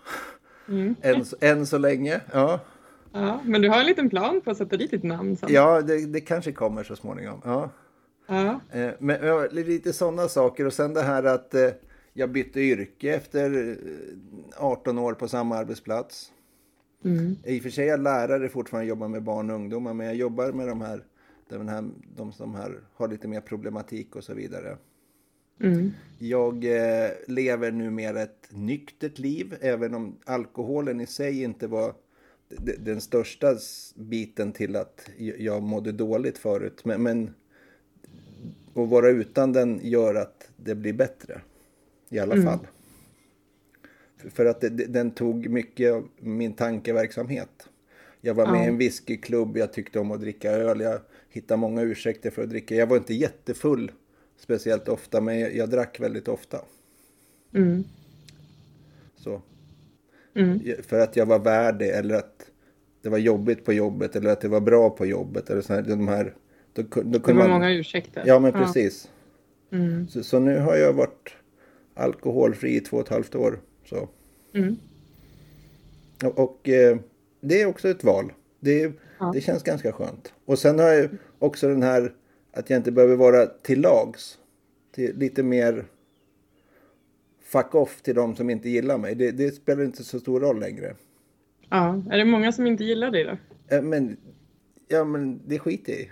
[0.67, 0.95] Mm.
[1.01, 2.21] Än, än så länge.
[2.33, 2.59] Ja,
[3.13, 5.49] Ja, men du har en liten plan på att sätta dit ditt namn sen?
[5.51, 7.41] ja det, det kanske kommer så småningom.
[7.43, 7.69] Ja.
[8.27, 8.59] Ja.
[8.71, 10.65] Eh, Men ja, lite sådana saker.
[10.65, 11.69] Och sen det här att eh,
[12.13, 16.31] jag bytte yrke efter eh, 18 år på samma arbetsplats.
[17.05, 17.35] Mm.
[17.45, 19.93] I och för sig är jag lärare fortfarande jobbar med barn och ungdomar.
[19.93, 21.03] Men jag jobbar med de här,
[21.57, 24.77] de här, de som här har lite mer problematik och så vidare.
[25.59, 25.91] Mm.
[26.19, 29.55] Jag eh, lever numera ett nyktert liv.
[29.61, 31.93] Även om alkoholen i sig inte var
[32.79, 33.55] den största
[33.95, 36.85] biten till att jag mådde dåligt förut.
[36.85, 37.33] Men, men
[38.73, 41.41] att vara utan den gör att det blir bättre.
[42.09, 42.59] I alla fall.
[44.29, 47.69] För- att det, den tog mycket av min tankeverksamhet.
[48.21, 48.69] Jag var med i Ja.
[48.69, 50.79] en whiskyklubb, jag tyckte om att dricka öl.
[50.79, 50.99] Jag
[51.33, 52.75] hittade många ursäkter för att dricka.
[52.75, 53.91] Jag var inte jättefull
[54.37, 56.61] speciellt ofta, men jag, jag drack väldigt ofta.
[57.53, 57.83] Mm.
[59.15, 59.41] Så.
[60.35, 60.59] Mm.
[60.83, 62.49] För att jag var värd det, eller att
[63.01, 65.49] det var jobbigt på jobbet, eller att det var bra på jobbet.
[65.49, 66.35] Eller så här, de här,
[66.73, 67.49] då, då Det kunde var man...
[67.49, 68.23] många ursäkter.
[68.25, 69.09] Ja, men precis.
[69.71, 70.07] Mm.
[70.07, 71.29] Så, så nu har jag varit
[71.93, 73.59] alkoholfri i två och ett halvt år.
[73.85, 74.09] Så.
[74.53, 74.75] Mm.
[76.23, 76.97] Och, och eh,
[77.41, 78.33] det är också ett val.
[78.59, 78.91] Det, Ja.
[79.31, 80.33] Det känns ganska skönt.
[80.45, 81.09] Och sen har jag
[81.39, 82.13] också den här
[82.53, 84.37] att jag inte behöver vara till lags.
[84.95, 85.85] Till, lite mer
[87.43, 89.15] fuck off till de som inte gillar mig.
[89.15, 90.95] Det, det spelar inte så stor roll längre.
[91.69, 92.03] Ja.
[92.11, 93.37] Är det många som inte gillar dig då?
[93.75, 94.17] Eh, Men,
[94.87, 96.09] ja, men det skiter jag i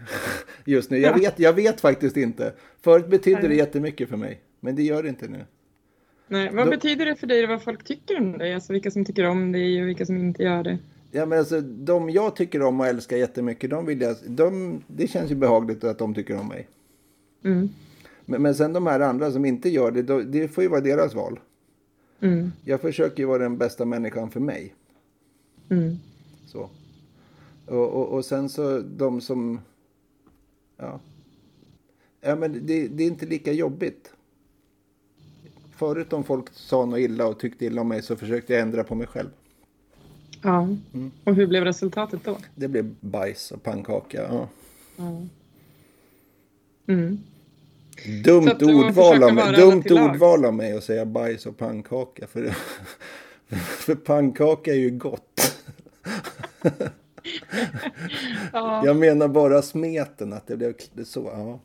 [0.71, 0.97] just nu.
[0.97, 2.53] Jag vet, jag vet faktiskt inte.
[2.81, 4.41] Förut betydde det jättemycket för mig.
[4.59, 5.45] Men det gör det inte nu.
[6.27, 8.53] Nej, vad Då- betyder det för dig vad folk tycker om dig?
[8.53, 10.77] Alltså vilka som tycker om dig och vilka som inte gör det?
[11.11, 15.07] Ja, men alltså, de jag tycker om och älskar jättemycket, de vill jag, de, det
[15.07, 16.67] känns ju behagligt att de tycker om mig.
[17.43, 17.69] Mm.
[18.25, 20.81] Men, men sen de här andra som inte gör det, då, det får ju vara
[20.81, 21.39] deras val.
[22.19, 22.51] Mm.
[22.65, 24.75] Jag försöker ju vara den bästa människan för mig.
[25.69, 25.95] Mm.
[26.47, 26.69] Så.
[27.65, 29.59] Och, och, och sen så de som...
[30.77, 30.99] Ja.
[32.21, 34.13] Ja, men det, det är inte lika jobbigt.
[35.75, 38.83] Förut om folk sa något illa och tyckte illa om mig så försökte jag ändra
[38.83, 39.29] på mig själv.
[40.41, 40.61] Ja.
[40.93, 41.11] Mm.
[41.23, 42.37] Och hur blev resultatet då?
[42.55, 44.21] Det blev bajs och pannkaka.
[44.21, 44.47] Ja.
[44.97, 45.21] Ja.
[46.87, 47.19] Mm.
[48.23, 52.27] Dumt ordval av mig, dumt ordval av mig att säga bajs och pannkaka.
[52.27, 52.49] För,
[53.55, 55.57] för pannkaka är ju gott.
[58.53, 60.73] Ja, Jag menar bara smeten, att det blev
[61.05, 61.31] så.
[61.33, 61.59] Ja.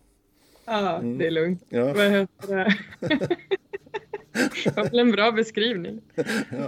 [0.64, 1.62] ja det är lugnt.
[1.68, 1.95] Ja.
[4.37, 4.76] Det?
[4.76, 6.03] Var väl en bra beskrivning.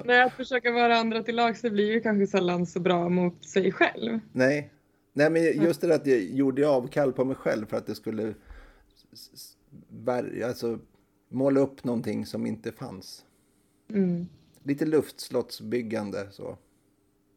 [0.04, 3.44] Nej, att försöka vara andra till lags det blir ju kanske sällan så bra mot
[3.44, 4.18] sig själv.
[4.32, 4.70] Nej.
[5.12, 7.94] Nej, men just det där att jag gjorde avkall på mig själv för att det
[7.94, 8.34] skulle
[10.44, 10.78] alltså,
[11.28, 13.24] måla upp någonting som inte fanns.
[13.90, 14.26] Mm.
[14.62, 16.58] Lite luftslottsbyggande så.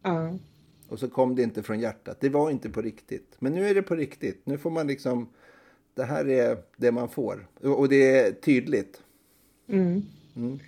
[0.03, 0.37] Ja.
[0.87, 2.17] Och så kom det inte från hjärtat.
[2.19, 3.35] Det var inte på riktigt.
[3.39, 4.41] Men nu är det på riktigt.
[4.45, 5.29] Nu får man liksom...
[5.93, 7.47] Det här är det man får.
[7.61, 9.01] Och och det är tydligt.
[9.67, 10.01] Mm.
[10.35, 10.59] Mm.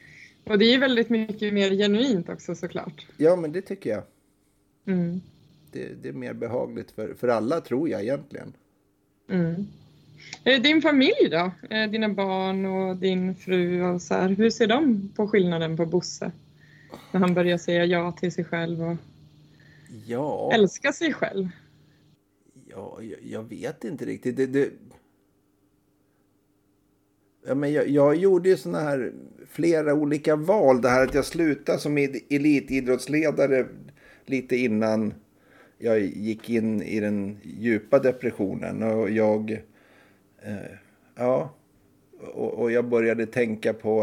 [0.44, 3.06] Och det är väldigt mycket mer genuint också såklart.
[3.18, 4.04] Ja, men det tycker jag.
[4.86, 5.22] Mm.
[5.72, 8.54] Det, det är mer behagligt för, för alla, tror jag egentligen.
[9.30, 9.68] Mm.
[10.44, 11.52] Eh, Din familj då?
[11.70, 14.30] Eh, Dina barn och din fru och så här.
[14.30, 16.32] Hur ser de på skillnaden på Bosse?
[17.12, 18.98] När han börjar säga ja till sig själv och
[20.06, 21.48] Ja, älska sig själv.
[22.70, 24.38] ja jag, jag vet inte riktigt.
[24.38, 24.70] Det, det...
[27.46, 29.14] Ja, men jag, jag gjorde ju såna här
[29.48, 30.82] flera olika val.
[30.82, 33.66] Det här att jag slutade som id- elitidrottsledare
[34.26, 35.14] lite innan
[35.78, 38.84] jag gick in i den djupa depressionen.
[38.84, 39.52] Och jag...
[40.42, 40.78] Eh,
[41.16, 41.56] ja.
[42.34, 44.02] Och, och jag började tänka på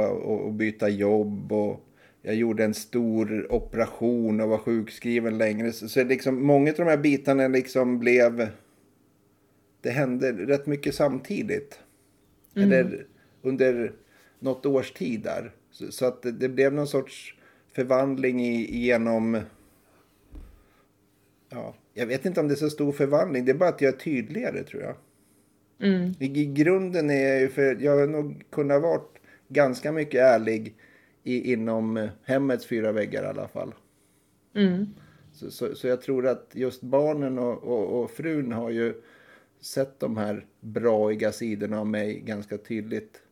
[0.49, 1.53] att byta jobb.
[1.53, 1.87] och
[2.23, 5.73] jag gjorde en stor operation och var sjukskriven längre.
[5.73, 8.49] Så, så liksom, många av de här bitarna liksom blev...
[9.83, 11.79] Det hände rätt mycket samtidigt.
[12.55, 13.07] Eller
[13.43, 13.93] under
[14.39, 15.53] något års tid där.
[15.71, 17.35] Så, så att det, blev någon sorts
[17.73, 19.41] förvandling i, genom...
[21.49, 23.45] Ja, jag vet inte om det är så stor förvandling.
[23.45, 24.95] Det är bara att jag är tydligare tror jag.
[25.83, 26.15] Mm.
[26.19, 29.19] I, I grunden är jag ju för jag har nog kunnat varit
[29.49, 30.75] ganska mycket ärlig
[31.25, 33.75] i, inom hemmets fyra väggar i alla fall.
[34.55, 34.87] Mm.
[35.33, 38.95] Så, så, så jag tror att just barnen och, och, och frun har ju
[39.61, 43.23] sett de här braiga sidorna av mig ganska tydligt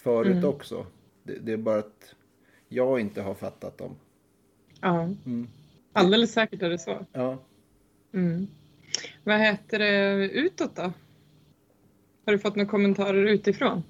[0.00, 0.44] förut Mm.
[0.48, 0.86] också.
[1.22, 2.14] Det, det är bara att
[2.68, 3.96] jag inte har fattat dem.
[4.80, 5.48] Ja, Mm.
[5.92, 7.06] alldeles säkert är det så.
[7.12, 7.38] Ja.
[8.14, 8.46] Mm.
[9.24, 10.92] Vad heter det utåt då?
[12.26, 13.82] Har du fått några kommentarer utifrån?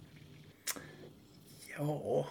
[1.79, 2.27] Ja.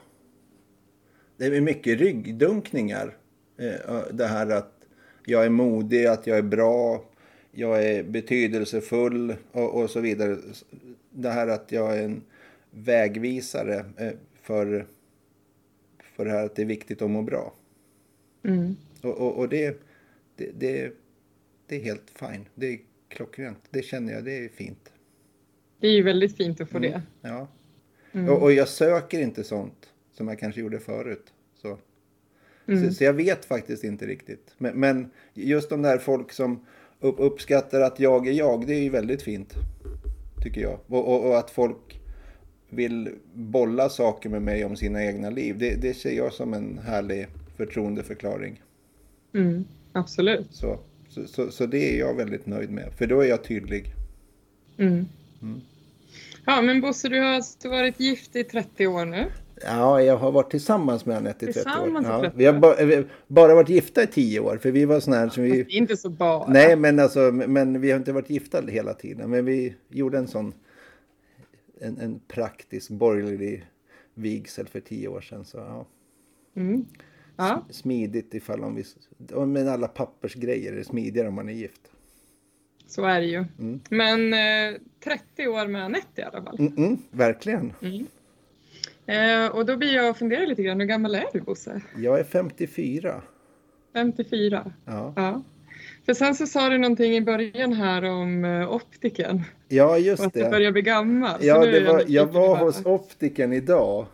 [1.38, 3.18] Det är mycket ryggdunkningar.
[3.58, 4.74] Eh, Det här att
[5.26, 7.04] jag är modig, att jag är bra,
[7.52, 10.38] jag är betydelsefull och, och så vidare.
[11.10, 12.22] Det här att jag är en
[12.72, 14.88] vägvisare eh, för,
[16.16, 17.54] för det här att det är viktigt att må bra.
[18.44, 18.76] Mm.
[19.02, 19.82] Och, och, och det,
[20.36, 20.94] det, det,
[21.68, 22.46] det är helt fine.
[22.56, 23.60] Det är klockrent.
[23.70, 24.92] Det känner jag, det är fint.
[25.80, 27.02] Det är ju väldigt fint att få det.
[27.22, 27.48] Ja.
[28.12, 28.30] Mm.
[28.30, 31.34] Och, och jag söker inte sånt som jag kanske gjorde förut.
[31.56, 31.78] Så.
[32.68, 32.88] Mm.
[32.88, 34.56] Så, så jag vet faktiskt inte riktigt.
[34.58, 36.66] Men, men just de där folk som
[37.00, 39.54] upp, uppskattar att jag är jag, det är ju väldigt fint.
[40.44, 40.80] Tycker jag.
[40.88, 41.99] Och, och, och att folk
[42.70, 45.58] vill bolla saker med mig om sina egna liv.
[45.58, 48.62] Det, det ser jag som en härlig förtroendeförklaring.
[49.34, 49.66] Mm.
[49.92, 50.48] Absolut.
[50.52, 52.94] Så, så, så, så det är jag väldigt nöjd med.
[52.98, 53.94] För då är jag tydlig.
[54.78, 55.06] Mm.
[56.46, 59.26] Ja, men Bosse, du har alltså varit gift i 30 år nu.
[59.64, 62.04] Ja, jag har varit tillsammans med Anette i 30 år.
[62.04, 64.58] Ja, 30 vi har ba, vi bara varit gifta i 10 år.
[64.58, 65.78] För vi var såna här som Det vi...
[65.78, 66.48] inte så bara.
[66.48, 69.30] Nej, men, alltså, men vi har inte varit gifta hela tiden.
[69.30, 70.54] Men vi gjorde en sån
[71.82, 73.66] en, en praktisk borgerlig
[74.14, 75.46] vigsel för 10 år sedan.
[75.46, 75.86] Så, ja.
[76.56, 76.86] Mm.
[77.36, 77.66] Ja.
[77.70, 78.84] Smidigt ifall om vi...
[79.46, 81.92] Men alla pappersgrejer är smidigare om man är gift.
[82.88, 83.46] Så är det ju.
[83.60, 83.80] Mm.
[83.90, 86.60] Men eh, 30 år med Anette i alla fall.
[86.60, 87.74] Mm -mm, verkligen.
[87.82, 88.06] Mm.
[89.06, 90.80] Eh, och då blir jag och funderar lite grann.
[90.80, 91.82] Hur gammal är du Bosse?
[91.98, 93.22] Jag är 54.
[93.94, 94.72] 54?
[94.86, 95.42] Ja, Ja.
[96.10, 99.41] För sen så sa du någonting i början här om eh, optiken.
[99.68, 100.49] ja Och just att du det.
[100.49, 101.39] börjar bli gammal.
[101.41, 104.05] Ja, det var, nyfiken jag var hos optiken idag.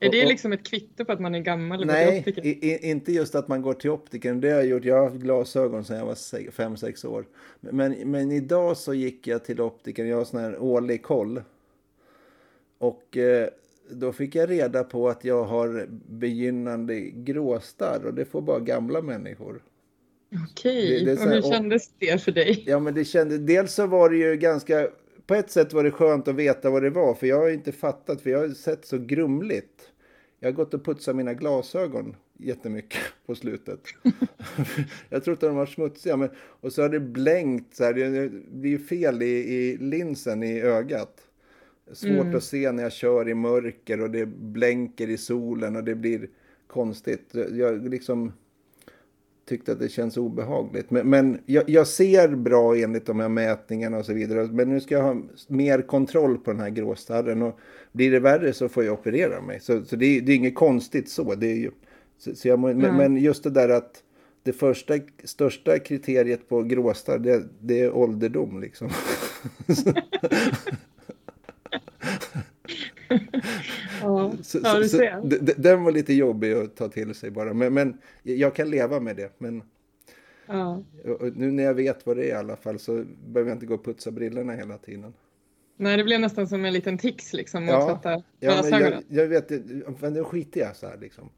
[0.00, 1.86] Är det och- och- liksom ett kvitto på att man är gammal?
[1.86, 2.44] Nej, optiken?
[2.46, 4.40] i, inte just att man går till optiken.
[4.40, 4.84] Det har jag gjort.
[4.84, 7.24] Jag har haft glasögon sedan jag var 5-6 år.
[7.60, 10.08] Men, men idag så gick jag till optiken.
[10.08, 11.42] Jag har sån här årlig koll.
[12.78, 13.48] Och eh,
[13.90, 18.06] då fick jag reda på att jag har begynnande gråstarr.
[18.06, 19.62] Och det får bara gamla människor.
[20.50, 22.64] Okej, det- det är så och här- hur kändes det för dig?
[22.66, 24.88] Ja, men det kände, dels så var det ju ganska,
[25.26, 27.54] på ett sätt var det skönt att veta vad det var, för jag har ju
[27.54, 29.90] inte fattat, för jag har sett så grumligt.
[30.40, 33.80] Jag har gått och putsat mina glasögon jättemycket på slutet.
[35.08, 38.78] jag att de var smutsiga, men, och så har det blänkt så här, det blir
[38.78, 41.14] fel i, i linsen i ögat.
[41.92, 42.36] Svårt Mm.
[42.36, 46.28] att se när jag kör i mörker och det blänker i solen och det blir
[46.66, 47.34] konstigt.
[47.52, 48.32] Jag liksom
[49.48, 50.90] tyckte att det känns obehagligt.
[50.90, 54.48] Men, men jag, jag ser bra enligt de här mätningarna och så vidare.
[54.52, 57.42] Men nu ska jag ha mer kontroll på den här gråstarren.
[57.42, 57.58] Och
[57.92, 59.60] blir det värre så får jag operera mig.
[59.60, 61.34] Så, så det, är, det är inget konstigt så.
[61.34, 61.70] Det är ju,
[62.18, 62.96] så, så jag, må- men, Mm.
[62.96, 64.02] men just det där att
[64.42, 64.94] det första,
[65.24, 68.90] största kriteriet på gråstarr det, det är ålderdom liksom.
[74.02, 75.60] Ja, Så, ja så, du så, ser.
[75.62, 77.54] den var lite jobbig att ta till sig bara.
[77.54, 79.32] Men, men jag kan leva med det.
[79.38, 79.62] Men
[80.48, 80.82] Ja.
[81.34, 83.74] Nu när jag vet vad det är i alla fall så behöver jag inte gå
[83.74, 85.14] och putsa brillorna hela tiden.
[85.76, 88.00] Nej, det blev nästan som en liten tics liksom Ja,
[88.40, 89.50] Ja, men jag, jag vet,
[90.00, 91.30] men då skiter jag så här liksom.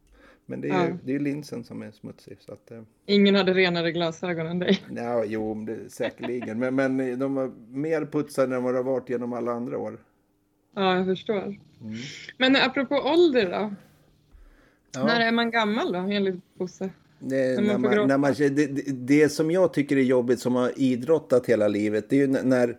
[0.46, 2.36] Men det är ju det är linsen som är smutsig.
[2.40, 4.82] Så att, eh, Ingen hade renare glasögon än dig.
[4.96, 6.58] ja, jo, det, säkerligen.
[6.58, 9.98] men, men de var mer putsade än vad det har varit genom alla andra år.
[10.74, 11.42] Ja, jag förstår.
[11.42, 11.58] Mm.
[12.38, 13.74] Men apropå ålder då?
[14.94, 15.04] Ja.
[15.04, 16.90] När är man gammal då, enligt Bosse?
[17.18, 20.54] Det, När man när man, när man, det, det, som jag tycker är jobbigt som
[20.54, 22.78] har idrottat hela livet det är ju när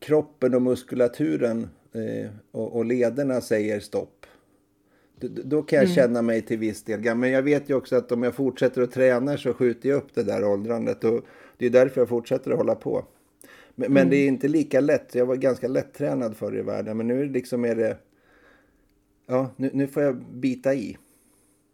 [0.00, 4.26] kroppen och muskulaturen eh, och, och lederna säger stopp.
[5.20, 5.94] Då, då kan jag Mm.
[5.94, 7.20] känna mig till viss del gammal.
[7.20, 10.14] Men jag vet ju också att om jag fortsätter att träna så skjuter jag upp
[10.14, 11.04] det där åldrandet.
[11.04, 11.24] Och
[11.56, 13.04] det är därför jag fortsätter att hålla på.
[13.74, 13.92] Men, Mm.
[13.94, 15.14] men det är inte lika lätt.
[15.14, 16.96] Jag var ganska lättränad förr i världen.
[16.96, 17.96] Men nu är det liksom är det...
[19.26, 20.98] Ja, nu, nu får jag bita i.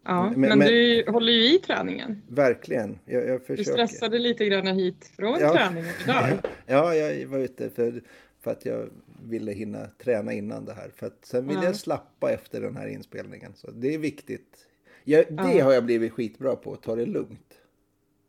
[0.05, 2.23] Ja, Men- men, men- du håller ju i träningen.
[2.29, 2.99] Verkligen.
[3.05, 5.53] Jag, jag Du stressade lite grann hit från Ja.
[5.53, 6.25] träningen idag.
[6.67, 8.03] Ja, jag var ute för,
[8.41, 8.89] för att jag
[9.25, 10.91] ville hinna träna innan det här.
[10.97, 11.65] För att sen ville Ja.
[11.67, 13.53] jag slappa efter den här inspelningen.
[13.55, 14.67] Så det är viktigt.
[15.05, 15.65] Jag, det Ja.
[15.65, 17.55] har jag blivit skitbra på, att ta det lugnt.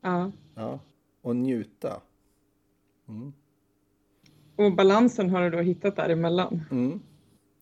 [0.01, 0.31] Ja.
[0.55, 0.79] Ja.
[1.21, 2.01] Och njuta.
[4.59, 6.61] Och balansen har du då hittat däremellan.
[6.71, 6.99] Mm.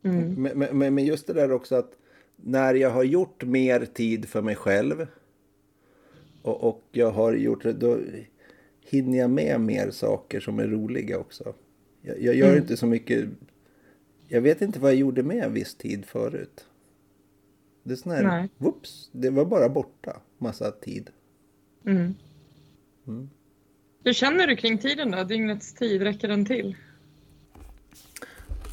[0.04, 0.34] Mm.
[0.34, 1.91] Men, men, men- just det där också att
[2.36, 5.08] när jag har gjort mer tid för mig själv
[6.41, 8.00] och, och jag har gjort det, då
[8.89, 11.54] hinner jag med mer saker som är roliga också.
[12.02, 12.62] Jag, jag gör Mm.
[12.62, 13.26] inte så mycket.
[14.28, 16.66] Jag vet inte vad jag gjorde med viss tid förut.
[17.84, 18.50] Det är sån här, Nej.
[18.58, 21.10] whoops, det var bara borta massa tid.
[21.86, 22.14] Mm.
[23.08, 23.30] Mm.
[24.04, 25.24] Hur känner du kring tiden då?
[25.24, 26.76] Dygnets tid, räcker den till?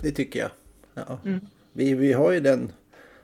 [0.05, 0.51] Det tycker jag.
[0.95, 1.19] Ja.
[1.25, 1.41] Mm.
[1.73, 2.73] Vi, vi har ju den,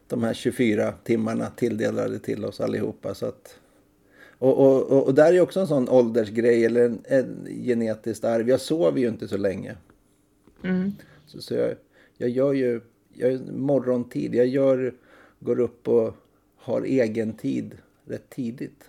[0.06, 3.14] de här 24 timmarna tilldelade till oss allihopa.
[3.14, 3.58] Så att,
[4.38, 8.48] och, och, och, och där är också en sån åldersgrej eller en, en genetiskt arv.
[8.48, 9.76] Jag sover ju inte så länge.
[10.64, 10.92] Mm.
[11.26, 11.74] Så, så jag,
[12.16, 12.80] jag gör ju
[13.14, 14.34] jag morgontid.
[14.34, 14.94] Jag gör,
[15.38, 16.14] går upp och
[16.56, 18.84] har egen tid rätt tidigt.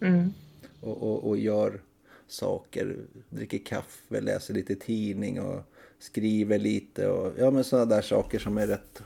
[0.00, 0.32] Mm.
[0.80, 1.80] Och, och, och gör
[2.26, 2.96] saker.
[3.30, 5.62] Dricker kaffe, läser lite tidning och
[5.98, 7.08] skriver lite.
[7.08, 9.02] Och, ja men sådana där saker som är rätt...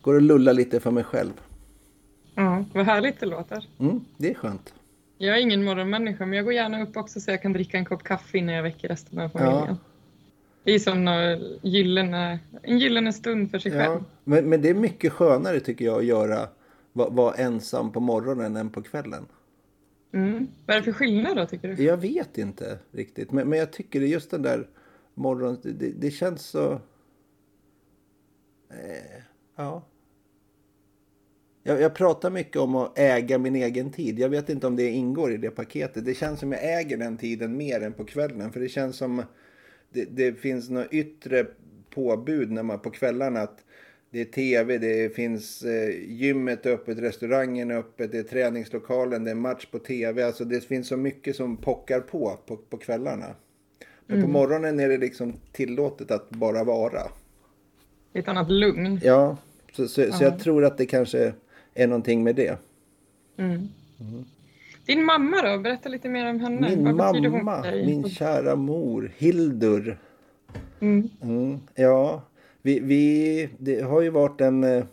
[0.00, 1.32] Går och lullar lite för mig själv.
[2.34, 3.66] Ja, vad härligt det låter.
[3.78, 4.74] Mm, det är skönt.
[5.18, 7.84] Jag är ingen morgonmänniska, men jag går gärna upp också så jag kan dricka en
[7.84, 9.66] kopp kaffe innan jag väcker resten av familjen.
[9.68, 9.76] Ja.
[10.64, 11.08] Det är som
[11.62, 13.92] gyllene, en gyllene stund för sig själv.
[13.92, 16.48] Ja, men, men det är mycket skönare tycker jag att göra
[16.92, 19.26] vara vara ensam på morgonen än på kvällen.
[20.12, 20.48] Mm.
[20.66, 21.82] Vad är det för skillnad då, tycker du?
[21.84, 23.32] Jag vet inte riktigt.
[23.32, 24.66] Men, men jag tycker det är just den där
[25.16, 25.58] morgon...
[25.62, 26.72] Det, det, det känns så...
[28.70, 29.22] Eh,
[29.56, 29.82] ja.
[31.62, 34.18] Jag, jag pratar mycket om att äga min egen tid.
[34.18, 36.04] Jag vet inte om det ingår i det paketet.
[36.04, 38.52] Det känns som jag äger den tiden mer än på kvällen.
[38.52, 39.22] För det känns som
[39.90, 41.46] det, det finns något yttre
[41.90, 43.64] påbud när man på kvällarna att
[44.10, 49.30] det är tv, det finns eh, gymmet öppet, restaurangen är öppet, det är träningslokalen, det
[49.30, 50.22] är match på tv.
[50.24, 53.34] Alltså det finns så mycket som pockar på på, på kvällarna.
[54.06, 57.02] Men på morgonen är det liksom tillåtet att bara vara.
[58.12, 59.00] Ett annat lugn.
[59.02, 59.36] Ja,
[59.72, 61.32] så, så, så jag tror att det kanske
[61.74, 62.58] är någonting med det.
[63.36, 63.68] Mm.
[64.86, 65.58] Din mamma då?
[65.58, 66.76] Berätta lite mer om henne.
[66.76, 69.98] Min mamma, min kära mor, Hildur.
[70.80, 71.08] Mm.
[71.22, 72.22] Mm, ja,
[72.62, 74.64] vi, vi, det har ju varit en...
[74.64, 74.84] eh,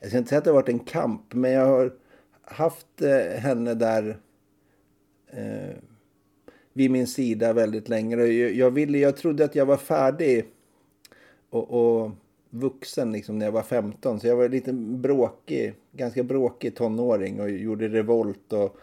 [0.00, 1.92] Jag ska inte säga att det har varit en kamp, men jag har
[2.42, 4.18] haft eh, henne där
[5.32, 5.76] eh,
[6.72, 8.16] vid min sida väldigt länge.
[8.16, 10.44] Jag, jag, ville, jag trodde att jag var färdig
[11.50, 12.10] och, och
[12.50, 14.20] vuxen liksom när jag var 15.
[14.20, 18.78] Så jag var lite bråkig, ganska bråkig tonåring och gjorde revolt och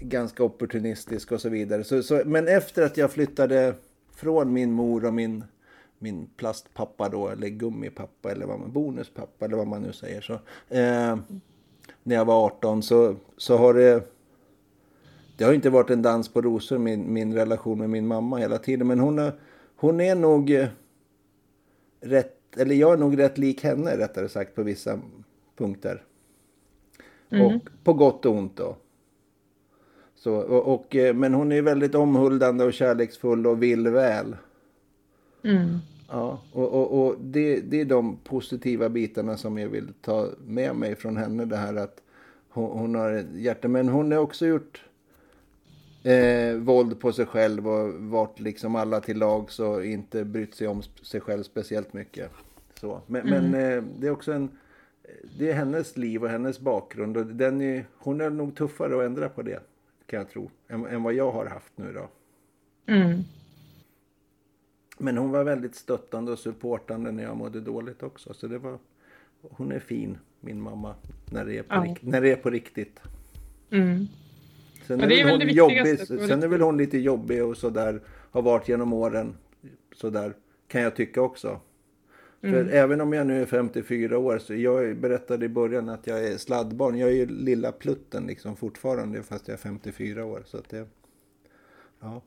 [0.00, 1.84] ganska opportunistisk och så vidare.
[1.84, 3.74] Så, så, men efter att jag flyttade
[4.14, 5.44] från min mor och min,
[5.98, 10.20] min plastpappa då, eller gummipappa eller vad man, bonuspappa eller vad man nu säger.
[10.20, 10.32] Så,
[10.68, 11.16] eh,
[12.02, 14.08] när jag var 18 så, så har det
[15.36, 18.58] det har inte varit en dans på rosor min, min relation med min mamma hela
[18.58, 18.86] tiden.
[18.86, 19.32] Men hon är,
[19.76, 20.68] hon är nog eh,
[22.00, 25.00] rätt, eller jag är nog rätt lik henne rättare sagt på vissa
[25.56, 26.02] punkter.
[27.30, 28.76] Och på gott och ont då.
[30.14, 34.36] Så, och, och, eh, men hon är väldigt omhuldande och kärleksfull och vill väl.
[35.44, 35.78] Mm.
[36.08, 40.76] Ja, och, och, och det, det är de positiva bitarna som jag vill ta med
[40.76, 41.44] mig från henne.
[41.44, 42.02] Det här att
[42.48, 43.68] hon, hon har ett hjärta.
[43.68, 44.84] Men hon har också gjort
[46.02, 50.68] eh, våld på sig själv och varit liksom alla till lags och inte brytt sig
[50.68, 52.30] om sig själv speciellt mycket.
[52.80, 53.00] Så.
[53.06, 54.48] Men, men eh, det är också en...
[55.38, 59.02] Det är hennes liv och hennes bakgrund och den är, hon är nog tuffare att
[59.02, 59.60] ändra på det.
[60.06, 60.50] kan jag tro.
[60.68, 62.08] Än, än vad jag har haft nu då.
[62.92, 63.22] Mm.
[64.98, 68.34] Men hon var väldigt stöttande och supportande när jag mådde dåligt också.
[68.34, 68.78] Så det var,
[69.40, 70.94] hon är fin, min mamma,
[71.32, 71.80] när det är på, Ja.
[71.84, 73.00] rik, när det är på riktigt.
[73.70, 74.06] Mm.
[74.86, 77.56] Sen är, det är väl hon det jobbig, sen är väl hon lite jobbig och
[77.56, 79.36] sådär, har varit genom åren.
[79.94, 80.34] Sådär
[80.68, 81.60] kan jag tycka också.
[82.40, 82.68] För Mm.
[82.72, 86.36] även om jag nu är 54 år så jag berättade i början att jag är
[86.36, 86.98] sladdbarn.
[86.98, 90.42] Jag är ju lilla plutten liksom fortfarande fast jag är 54 år.
[90.46, 90.86] Så att det,
[92.00, 92.22] ja,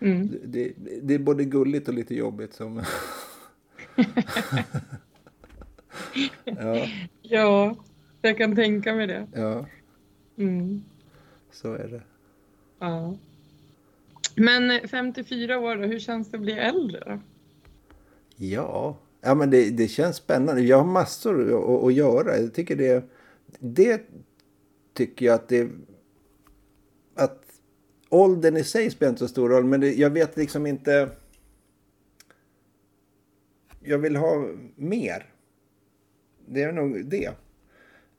[0.00, 0.28] Mm.
[0.44, 0.72] det,
[1.02, 2.82] det är både gulligt och lite jobbigt som...
[6.44, 6.86] ja,
[7.22, 7.76] Ja,
[8.22, 9.26] jag kan tänka mig det.
[9.34, 9.66] ja,
[10.38, 10.82] Mm.
[11.54, 12.02] Så är det.
[12.78, 13.16] Ja.
[14.36, 17.20] Men 54 år hur känns det att bli äldre då?
[18.36, 20.62] Ja, ja men det, det känns spännande.
[20.62, 22.38] Jag har massor att, att göra.
[22.38, 23.04] Jag tycker det,
[23.58, 24.02] det
[24.92, 25.70] tycker jag att det...
[27.14, 27.44] Att
[28.08, 31.10] åldern i sig spelar inte så stor roll, men det, jag vet liksom inte...
[33.80, 35.34] Jag vill ha mer.
[36.46, 37.30] Det är nog det.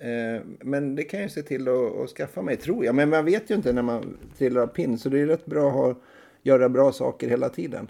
[0.05, 2.95] Eh, Men det kan jag se till att, att skaffa mig, tror jag.
[2.95, 5.67] Men man vet ju inte när man trillar av pinn, så det är rätt bra
[5.67, 5.95] att ha,
[6.43, 7.87] göra bra saker hela tiden.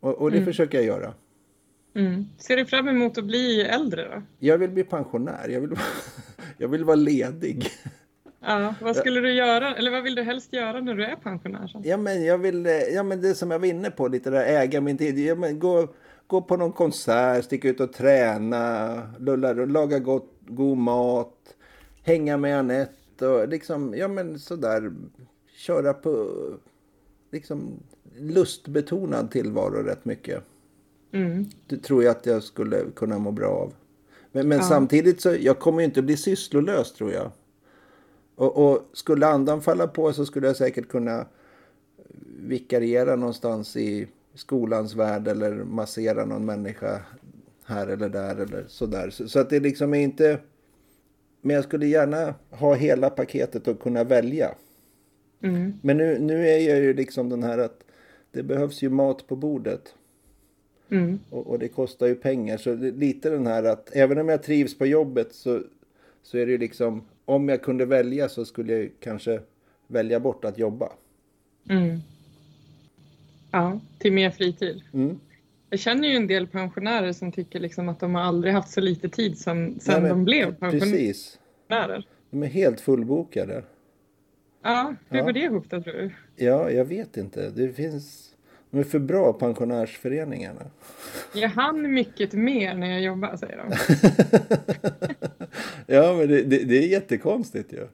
[0.00, 0.46] Och, och det Mm.
[0.46, 1.14] försöker jag göra.
[1.96, 2.24] Mm.
[2.38, 4.22] Ser du fram emot att bli äldre då?
[4.38, 5.48] Jag vill bli pensionär.
[5.48, 5.70] Jag vill,
[6.58, 7.66] jag vill vara ledig.
[8.46, 11.66] Ja, vad skulle du göra, eller vad vill du helst göra när du är pensionär?
[11.66, 11.82] Så?
[11.84, 14.44] Ja, men jag vill, eh, ja, men det som jag var inne på, lite där
[14.44, 15.18] äga min tid.
[15.18, 15.88] Ja, men gå,
[16.26, 21.54] gå på någon konsert, sticka ut och träna, lulla, laga gott, god mat,
[22.02, 24.92] hänga med Anette och liksom, ja men sådär,
[25.56, 26.30] köra på
[27.32, 27.72] liksom
[28.18, 30.42] lustbetonad tillvaro rätt mycket.
[31.12, 31.46] Mm.
[31.66, 33.74] Det tror jag att jag skulle kunna må bra av.
[34.32, 34.64] Men, men Ja.
[34.64, 37.30] samtidigt så, jag kommer ju inte bli sysslolös tror jag.
[38.36, 41.26] Och, och skulle andan falla på så skulle jag säkert kunna
[42.38, 47.00] vikariera någonstans i skolans värld eller massera någon människa
[47.64, 49.10] här eller där eller sådär.
[49.10, 50.38] Så, så att det liksom är inte...
[51.40, 54.54] Men jag skulle gärna ha hela paketet och kunna välja.
[55.42, 55.72] Mm.
[55.82, 57.84] Men nu, nu är jag ju liksom den här att
[58.32, 59.94] det behövs ju mat på bordet.
[60.90, 61.18] Mm.
[61.30, 62.56] Och, och det kostar ju pengar.
[62.56, 65.62] Så det, lite den här att även om jag trivs på jobbet så,
[66.22, 69.40] så är det ju liksom om jag kunde välja så skulle jag kanske
[69.86, 70.92] välja bort att jobba.
[71.68, 71.98] Mm.
[73.50, 74.82] Ja, till mer fritid.
[74.92, 75.20] Mm.
[75.70, 78.80] Jag känner ju en del pensionärer som tycker liksom att de har aldrig haft så
[78.80, 80.80] lite tid Nej, men de blev pensionärer.
[80.90, 81.38] Precis.
[82.30, 83.62] De är helt fullbokade.
[84.62, 85.24] Ja, hur Ja.
[85.24, 86.10] går det ihop då tror du?
[86.36, 87.50] Ja, jag vet inte.
[87.50, 88.30] Det finns...
[88.70, 90.60] De är för bra pensionärsföreningarna.
[91.34, 93.70] Jag hann mycket mer när jag jobbar, säger de.
[95.94, 97.86] ja, men det, det, det är jättekonstigt ju.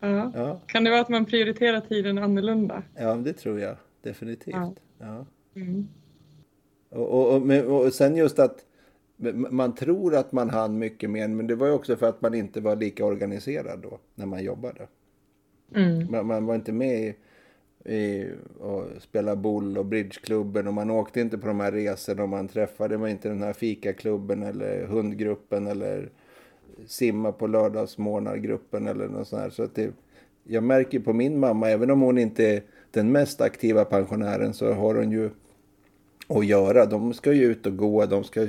[0.00, 0.32] Ja.
[0.34, 2.82] Ja, Kan det vara att man prioriterar tiden annorlunda?
[2.98, 4.54] ja det tror jag definitivt.
[4.54, 4.74] Ja.
[4.98, 5.26] Ja.
[5.56, 5.88] Mm.
[6.92, 8.64] Och, och, och, sen just att
[9.50, 12.34] man tror att man hann mycket mer, men det var ju också för att man
[12.34, 14.86] inte var lika organiserad då när man jobbade.
[15.74, 16.10] Mm.
[16.10, 17.14] Man, man var inte med i,
[17.94, 18.30] i
[18.60, 22.48] och spela boll och bridgeklubben och man åkte inte på de här resorna och man
[22.48, 26.10] träffade man inte den här fikaklubben eller hundgruppen eller
[26.86, 29.50] simma på lördagsmorgnargruppen eller något sånt här.
[29.50, 29.92] Så att det,
[30.44, 34.72] jag märker på min mamma, även om hon inte är den mest aktiva pensionären så
[34.72, 35.30] har hon ju
[36.38, 36.86] att göra.
[36.86, 38.48] De ska ju ut och gå, de ska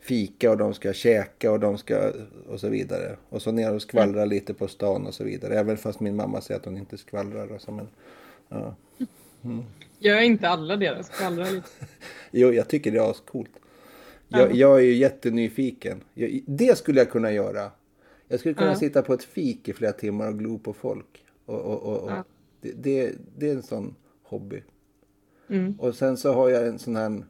[0.00, 2.12] fika och de ska käka och de ska
[2.48, 3.16] och så vidare.
[3.28, 5.58] Och så ner och skvallra lite på stan och så vidare.
[5.58, 7.52] Även fast min mamma säger att hon inte skvallrar.
[7.52, 7.88] Och så, men,
[8.48, 8.74] ja.
[9.98, 11.68] Gör inte alla deras skvallrar lite?
[12.30, 13.50] Jo, jag tycker det är ascoolt.
[14.28, 14.54] Jag, Ja.
[14.54, 16.00] jag är ju jättenyfiken.
[16.14, 17.70] Jag, det skulle jag kunna göra.
[18.28, 21.24] Jag skulle kunna sitta på ett fik i flera timmar och glo på folk.
[21.46, 22.10] Och, och, och, och.
[22.60, 24.62] Det, det, det är en sån hobby.
[25.48, 25.74] Mm.
[25.78, 27.24] Och sen så har jag en sån här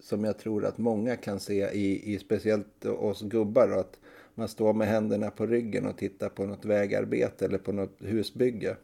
[0.00, 3.68] som jag tror att många kan se i, i speciellt oss gubbar.
[3.68, 3.98] Då, att
[4.34, 8.76] man står med händerna på ryggen och tittar på något vägarbete eller på något husbygge.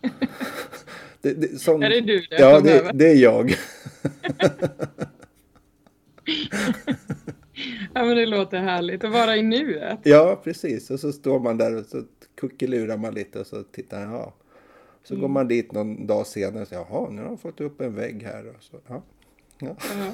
[1.20, 2.40] det, det, sån, Är det du det?
[2.40, 3.54] Ja, det, det är jag.
[7.94, 9.04] Ja, men det låter härligt.
[9.04, 9.98] Att vara i nuet.
[10.02, 10.90] Ja, precis.
[10.90, 12.02] Och så står man där och så
[12.34, 14.14] kuckelurar man lite och så tittar man.
[14.14, 14.34] Ja.
[15.04, 17.80] Så går man dit någon dag senare och säger jaha, nu har jag fått upp
[17.80, 18.46] en vägg här.
[18.56, 19.02] Och så, ja.
[19.58, 19.76] Ja.
[19.98, 20.12] Ja.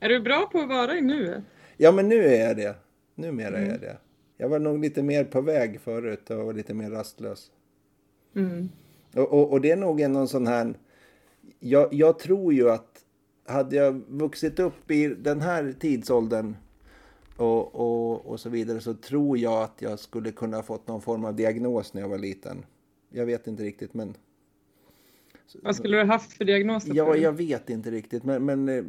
[0.00, 1.42] Är du bra på att vara i nuet?
[1.76, 2.74] ja, men nu är jag det.
[3.14, 3.70] Numera är Mm.
[3.70, 3.96] jag det.
[4.36, 7.50] Jag var nog lite mer på väg förut och var lite mer rastlös.
[8.36, 8.68] Mm.
[9.14, 10.74] Och, och, och det är nog en någon sån här...
[11.58, 13.04] Jag, jag tror ju att
[13.46, 16.56] hade jag vuxit upp i den här tidsåldern
[17.36, 21.24] och, och, och så vidare så tror jag att jag skulle kunna fått någon form
[21.24, 22.64] av diagnos när jag var liten.
[23.10, 24.14] Jag vet inte riktigt men...
[25.62, 26.86] Vad skulle du haft för diagnos?
[26.86, 28.84] Ja, jag vet inte riktigt men, men eh,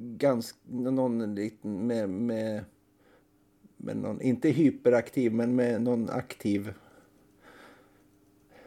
[0.00, 2.64] ganska någon liten med, med,
[3.76, 6.72] med någon, inte hyperaktiv men med någon aktiv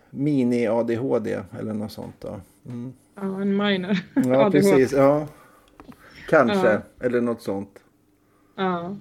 [0.09, 2.39] mini-ADHD eller något sånt då.
[2.65, 2.93] Mm.
[3.15, 3.97] Ja, en minor.
[4.15, 4.51] Ja, ADHD.
[4.51, 4.91] precis.
[4.93, 5.27] Ja.
[6.29, 6.81] Kanske, Ja.
[6.99, 7.79] eller något sånt.
[8.55, 8.97] Ja.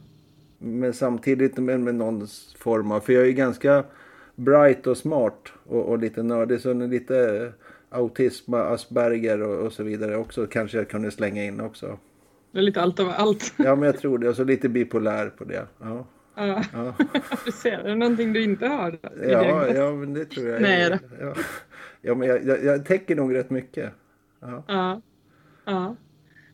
[0.59, 2.27] Men samtidigt med, med någon
[2.59, 3.85] form av, för jag är ju ganska
[4.37, 7.53] bright och smart och, och lite nördig så lite
[7.89, 11.99] autism, Asperger och, och så vidare också kanske jag kunde slänga in också.
[12.53, 13.55] Det är lite allt av allt.
[13.59, 15.67] Ja men jag tror det och så lite bipolär på det.
[15.81, 16.65] Ja, Ja.
[16.73, 16.95] ja.
[17.45, 18.99] Du ser, är det någonting du inte har?
[19.23, 20.63] ja, ja men det tror jag.
[20.63, 20.99] Nej.
[21.21, 21.35] Ja,
[22.01, 23.93] ja men jag, jag, jag täcker nog rätt mycket.
[24.41, 24.65] Ja.
[24.69, 25.03] Ja.
[25.65, 25.97] ja.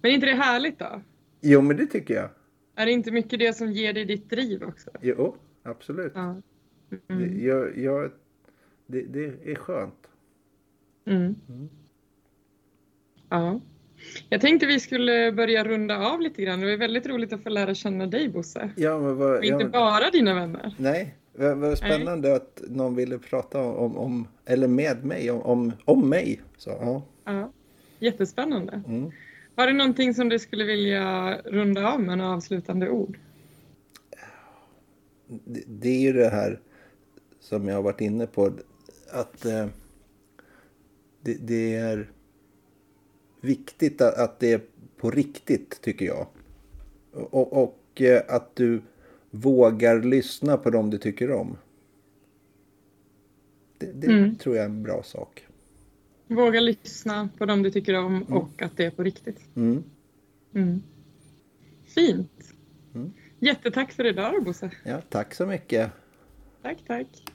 [0.00, 1.02] Men är inte det härligt då?
[1.40, 2.28] Jo men det tycker jag.
[2.76, 4.90] Är det inte mycket det som ger dig ditt driv också?
[5.00, 6.12] Jo, absolut.
[6.14, 6.36] Ja.
[6.88, 7.46] Det, Mm.
[7.46, 8.10] jag, jag,
[8.86, 10.08] det, det är skönt.
[11.06, 11.34] Mm.
[13.28, 13.60] Ja.
[14.28, 16.60] Jag tänkte vi skulle börja runda av lite grann.
[16.60, 18.70] Det var väldigt roligt att få lära känna dig Bosse.
[18.76, 20.74] Ja, men vad, Och inte ja, bara dina vänner.
[20.78, 25.72] Nej, vad, vad spännande att någon ville prata om, om eller med mig, om, om,
[25.84, 26.40] om mig.
[26.56, 27.02] Så, ja.
[27.24, 27.52] Ja.
[27.98, 28.82] Jättespännande.
[28.88, 29.10] Mm.
[29.54, 33.18] Har du någonting som du skulle vilja runda av med, några avslutande ord?
[35.26, 36.60] Det, det är ju det här
[37.48, 38.52] som jag har varit inne på,
[39.10, 39.66] att eh,
[41.20, 42.10] det, det är
[43.40, 44.60] viktigt att, att det är
[44.96, 46.26] på riktigt, tycker jag.
[47.12, 48.82] Och, och eh, att du
[49.30, 51.56] vågar lyssna på dem du tycker om.
[53.78, 54.36] Det, det Mm.
[54.36, 55.46] tror jag är en bra sak.
[56.26, 59.40] Våga lyssna på dem du tycker om och att det är på riktigt.
[59.56, 59.82] Mm.
[60.54, 60.82] Mm.
[61.84, 62.52] Fint.
[62.94, 63.12] Mm.
[63.38, 64.70] Jättetack för idag Bosse.
[64.84, 65.90] Ja, tack så mycket.
[66.62, 67.25] Tack, tack.